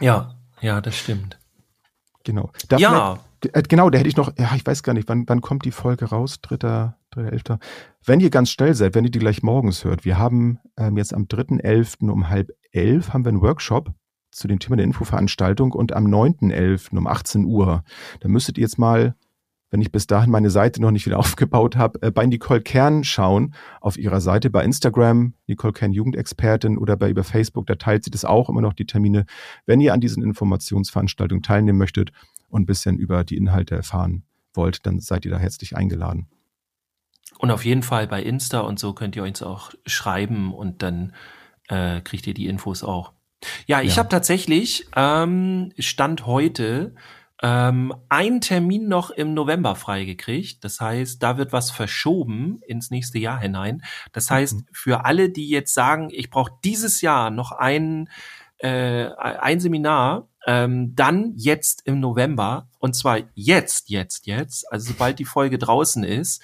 [0.00, 1.38] Ja, ja, das stimmt.
[2.24, 2.50] Genau.
[2.68, 3.18] Darf ja.
[3.52, 5.70] Äh, genau, da hätte ich noch, ja, ich weiß gar nicht, wann, wann kommt die
[5.70, 6.40] Folge raus?
[6.40, 7.58] Dritter, dritter, elfter.
[8.04, 11.14] Wenn ihr ganz schnell seid, wenn ihr die gleich morgens hört, wir haben ähm, jetzt
[11.14, 13.92] am dritten elften um halb elf haben wir einen Workshop
[14.30, 17.84] zu dem Thema der Infoveranstaltung und am neunten elften um 18 Uhr.
[18.20, 19.14] Da müsstet ihr jetzt mal
[19.74, 23.02] wenn ich bis dahin meine Seite noch nicht wieder aufgebaut habe, äh, bei Nicole Kern
[23.02, 28.04] schauen auf ihrer Seite bei Instagram, Nicole Kern Jugendexpertin oder bei über Facebook, da teilt
[28.04, 29.26] sie das auch immer noch die Termine.
[29.66, 32.12] Wenn ihr an diesen Informationsveranstaltungen teilnehmen möchtet
[32.48, 34.22] und ein bisschen über die Inhalte erfahren
[34.52, 36.28] wollt, dann seid ihr da herzlich eingeladen.
[37.38, 41.14] Und auf jeden Fall bei Insta und so könnt ihr uns auch schreiben und dann
[41.66, 43.10] äh, kriegt ihr die Infos auch.
[43.66, 43.96] Ja, ich ja.
[43.96, 46.94] habe tatsächlich ähm, Stand heute
[47.42, 50.62] ähm, einen Termin noch im November freigekriegt.
[50.64, 53.82] Das heißt, da wird was verschoben ins nächste Jahr hinein.
[54.12, 54.66] Das heißt, mhm.
[54.72, 58.08] für alle, die jetzt sagen, ich brauche dieses Jahr noch ein,
[58.58, 65.18] äh, ein Seminar, ähm, dann jetzt im November, und zwar jetzt, jetzt, jetzt, also sobald
[65.18, 66.42] die Folge draußen ist,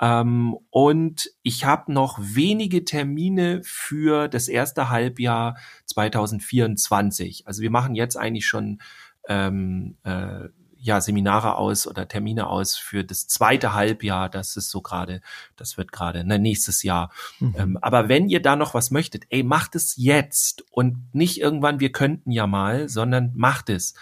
[0.00, 7.46] ähm, und ich habe noch wenige Termine für das erste Halbjahr 2024.
[7.46, 8.80] Also wir machen jetzt eigentlich schon
[9.28, 10.48] ähm, äh,
[10.82, 14.28] ja, Seminare aus oder Termine aus für das zweite Halbjahr.
[14.30, 15.20] Das ist so gerade,
[15.56, 17.10] das wird gerade ne, nächstes Jahr.
[17.38, 17.54] Mhm.
[17.56, 21.80] Ähm, aber wenn ihr da noch was möchtet, ey, macht es jetzt und nicht irgendwann,
[21.80, 23.94] wir könnten ja mal, sondern macht es.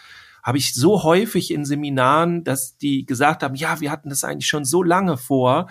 [0.43, 4.47] Habe ich so häufig in Seminaren, dass die gesagt haben, ja, wir hatten das eigentlich
[4.47, 5.69] schon so lange vor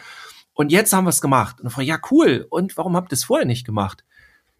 [0.53, 1.61] und jetzt haben wir es gemacht.
[1.61, 2.45] Und ich frage, ja, cool.
[2.49, 4.03] Und warum habt ihr es vorher nicht gemacht?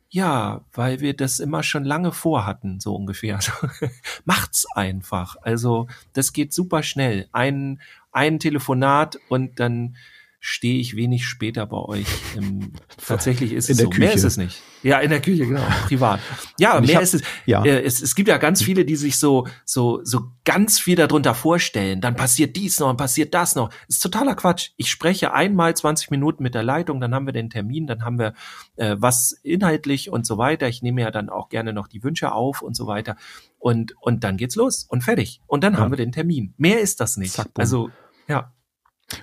[0.10, 3.40] Ja, weil wir das immer schon lange vorhatten, so ungefähr.
[4.26, 5.36] Macht's einfach.
[5.42, 7.28] Also, das geht super schnell.
[7.34, 7.82] Ein,
[8.12, 9.98] ein Telefonat und dann
[10.40, 12.06] stehe ich wenig später bei euch.
[12.36, 12.72] Im,
[13.08, 13.90] tatsächlich ist In es der so.
[13.90, 14.02] Küche.
[14.02, 14.62] Mehr ist es nicht.
[14.84, 16.20] Ja, in der Küche, genau, privat.
[16.60, 17.22] Ja, mehr hab- ist es.
[17.46, 17.64] ja.
[17.66, 18.02] Äh, es.
[18.02, 22.00] Es gibt ja ganz viele, die sich so, so, so ganz viel darunter vorstellen.
[22.02, 23.72] Dann passiert dies noch und passiert das noch.
[23.88, 24.70] ist totaler Quatsch.
[24.78, 28.20] Ich spreche einmal 20 Minuten mit der Leitung, dann haben wir den Termin, dann haben
[28.20, 28.34] wir
[28.76, 30.68] äh, was inhaltlich und so weiter.
[30.68, 33.16] Ich nehme ja dann auch gerne noch die Wünsche auf und so weiter.
[33.60, 35.42] Und, und dann geht's los und fertig.
[35.48, 35.80] Und dann Ja.
[35.80, 36.54] haben wir den Termin.
[36.58, 37.34] Mehr ist das nicht.
[37.34, 37.90] Zack, also,
[38.28, 38.54] ja.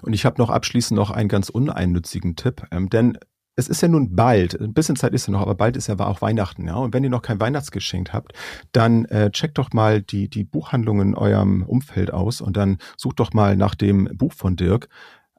[0.02, 3.18] Und ich habe noch abschließend noch einen ganz uneinnützigen Tipp, ähm, denn
[3.56, 5.98] es ist ja nun bald, ein bisschen Zeit ist ja noch, aber bald ist ja
[5.98, 6.74] auch Weihnachten, ja.
[6.74, 8.32] Und wenn ihr noch kein Weihnachtsgeschenk habt,
[8.72, 13.20] dann äh, checkt doch mal die, die Buchhandlungen in eurem Umfeld aus und dann sucht
[13.20, 14.88] doch mal nach dem Buch von Dirk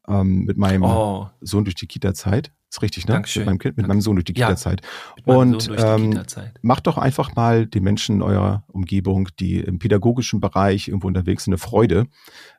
[0.07, 2.51] ähm, mit meinem Oh, Sohn durch die Kita-Zeit.
[2.71, 3.13] Ist richtig, ne?
[3.13, 3.41] Dankeschön.
[3.41, 4.47] Mit meinem Kind, mit meinem Sohn durch die Ja.
[4.47, 4.81] Kita-Zeit.
[5.15, 6.19] mit meinem Und, ähm.
[6.61, 11.45] Macht doch einfach mal den Menschen in eurer Umgebung, die im pädagogischen Bereich irgendwo unterwegs
[11.45, 12.07] sind, eine Freude.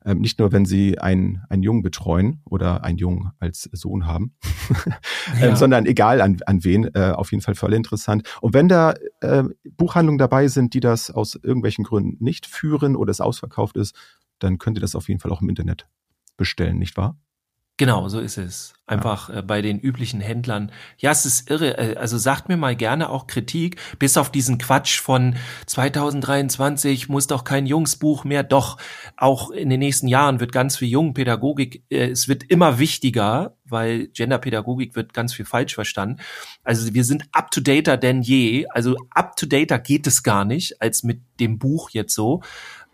[0.04, 4.34] Ähm, nicht nur, wenn sie einen, einen Jungen betreuen oder einen Jungen als Sohn haben,
[5.40, 5.48] Ja.
[5.48, 8.22] ähm, sondern egal an, an wen, äh, auf jeden Fall voll interessant.
[8.40, 9.44] Und wenn da äh,
[9.76, 13.94] Buchhandlungen dabei sind, die das aus irgendwelchen Gründen nicht führen oder es ausverkauft ist,
[14.38, 15.88] dann könnt ihr das auf jeden Fall auch im Internet
[16.38, 17.18] bestellen, nicht wahr?
[17.78, 18.72] Genau, so ist es.
[18.86, 20.72] Einfach äh, bei den üblichen Händlern.
[20.96, 21.76] Ja, es ist irre.
[21.76, 27.26] Äh, also sagt mir mal gerne auch Kritik, bis auf diesen Quatsch von 2023 muss
[27.26, 28.44] doch kein Jungsbuch mehr.
[28.44, 28.78] Doch,
[29.18, 34.06] auch in den nächsten Jahren wird ganz viel Jungenpädagogik, äh, es wird immer wichtiger, weil
[34.06, 36.22] Genderpädagogik wird ganz viel falsch verstanden.
[36.64, 38.66] Also wir sind up to dater denn je.
[38.68, 42.42] Also up to dater geht es gar nicht, als mit dem Buch jetzt so.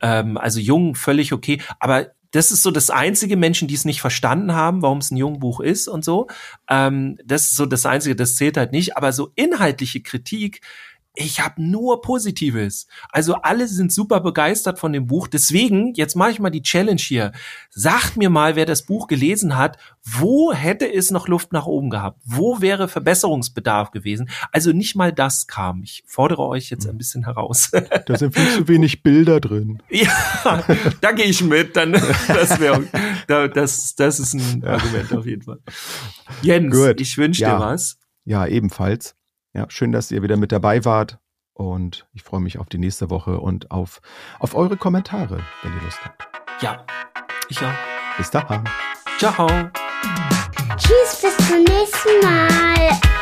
[0.01, 1.61] Ähm, also jung, völlig okay.
[1.79, 5.17] Aber das ist so das einzige Menschen, die es nicht verstanden haben, warum es ein
[5.17, 6.27] Jungbuch ist und so.
[6.69, 8.97] Ähm, das ist so das einzige, das zählt halt nicht.
[8.97, 10.63] Aber so inhaltliche Kritik,
[11.15, 12.87] ich habe nur Positives.
[13.11, 15.29] Also alle sind super begeistert von dem Buch.
[15.29, 17.33] Deswegen, jetzt mache ich mal die Challenge hier.
[17.71, 21.91] Sagt mir mal, wer das Buch gelesen hat, wo hätte es noch Luft nach oben
[21.91, 22.21] gehabt?
[22.25, 24.31] Wo wäre Verbesserungsbedarf gewesen?
[24.53, 25.83] Also nicht mal das kam.
[25.83, 27.71] Ich fordere euch jetzt ein bisschen heraus.
[28.07, 29.83] Da sind viel zu wenig Bilder drin.
[29.91, 30.65] Ja,
[31.01, 31.77] da gehe ich mit.
[31.77, 32.85] Dann das wäre
[33.29, 35.59] da, das das ist ein Argument auf jeden Fall.
[36.43, 37.01] Jens, Gut.
[37.01, 37.57] ich wünsche Ja.
[37.59, 37.99] dir was.
[38.25, 39.15] Ja, ebenfalls.
[39.55, 41.19] Ja, schön, dass ihr wieder mit dabei wart.
[41.55, 44.01] Und ich freue mich auf die nächste Woche und auf,
[44.39, 46.27] auf eure Kommentare, wenn ihr Lust habt.
[46.63, 46.87] Ja,
[47.49, 48.17] ich auch.
[48.17, 48.65] Bis dahin.
[49.19, 49.47] Ciao.
[50.77, 53.22] Tschüss, bis zum nächsten Mal.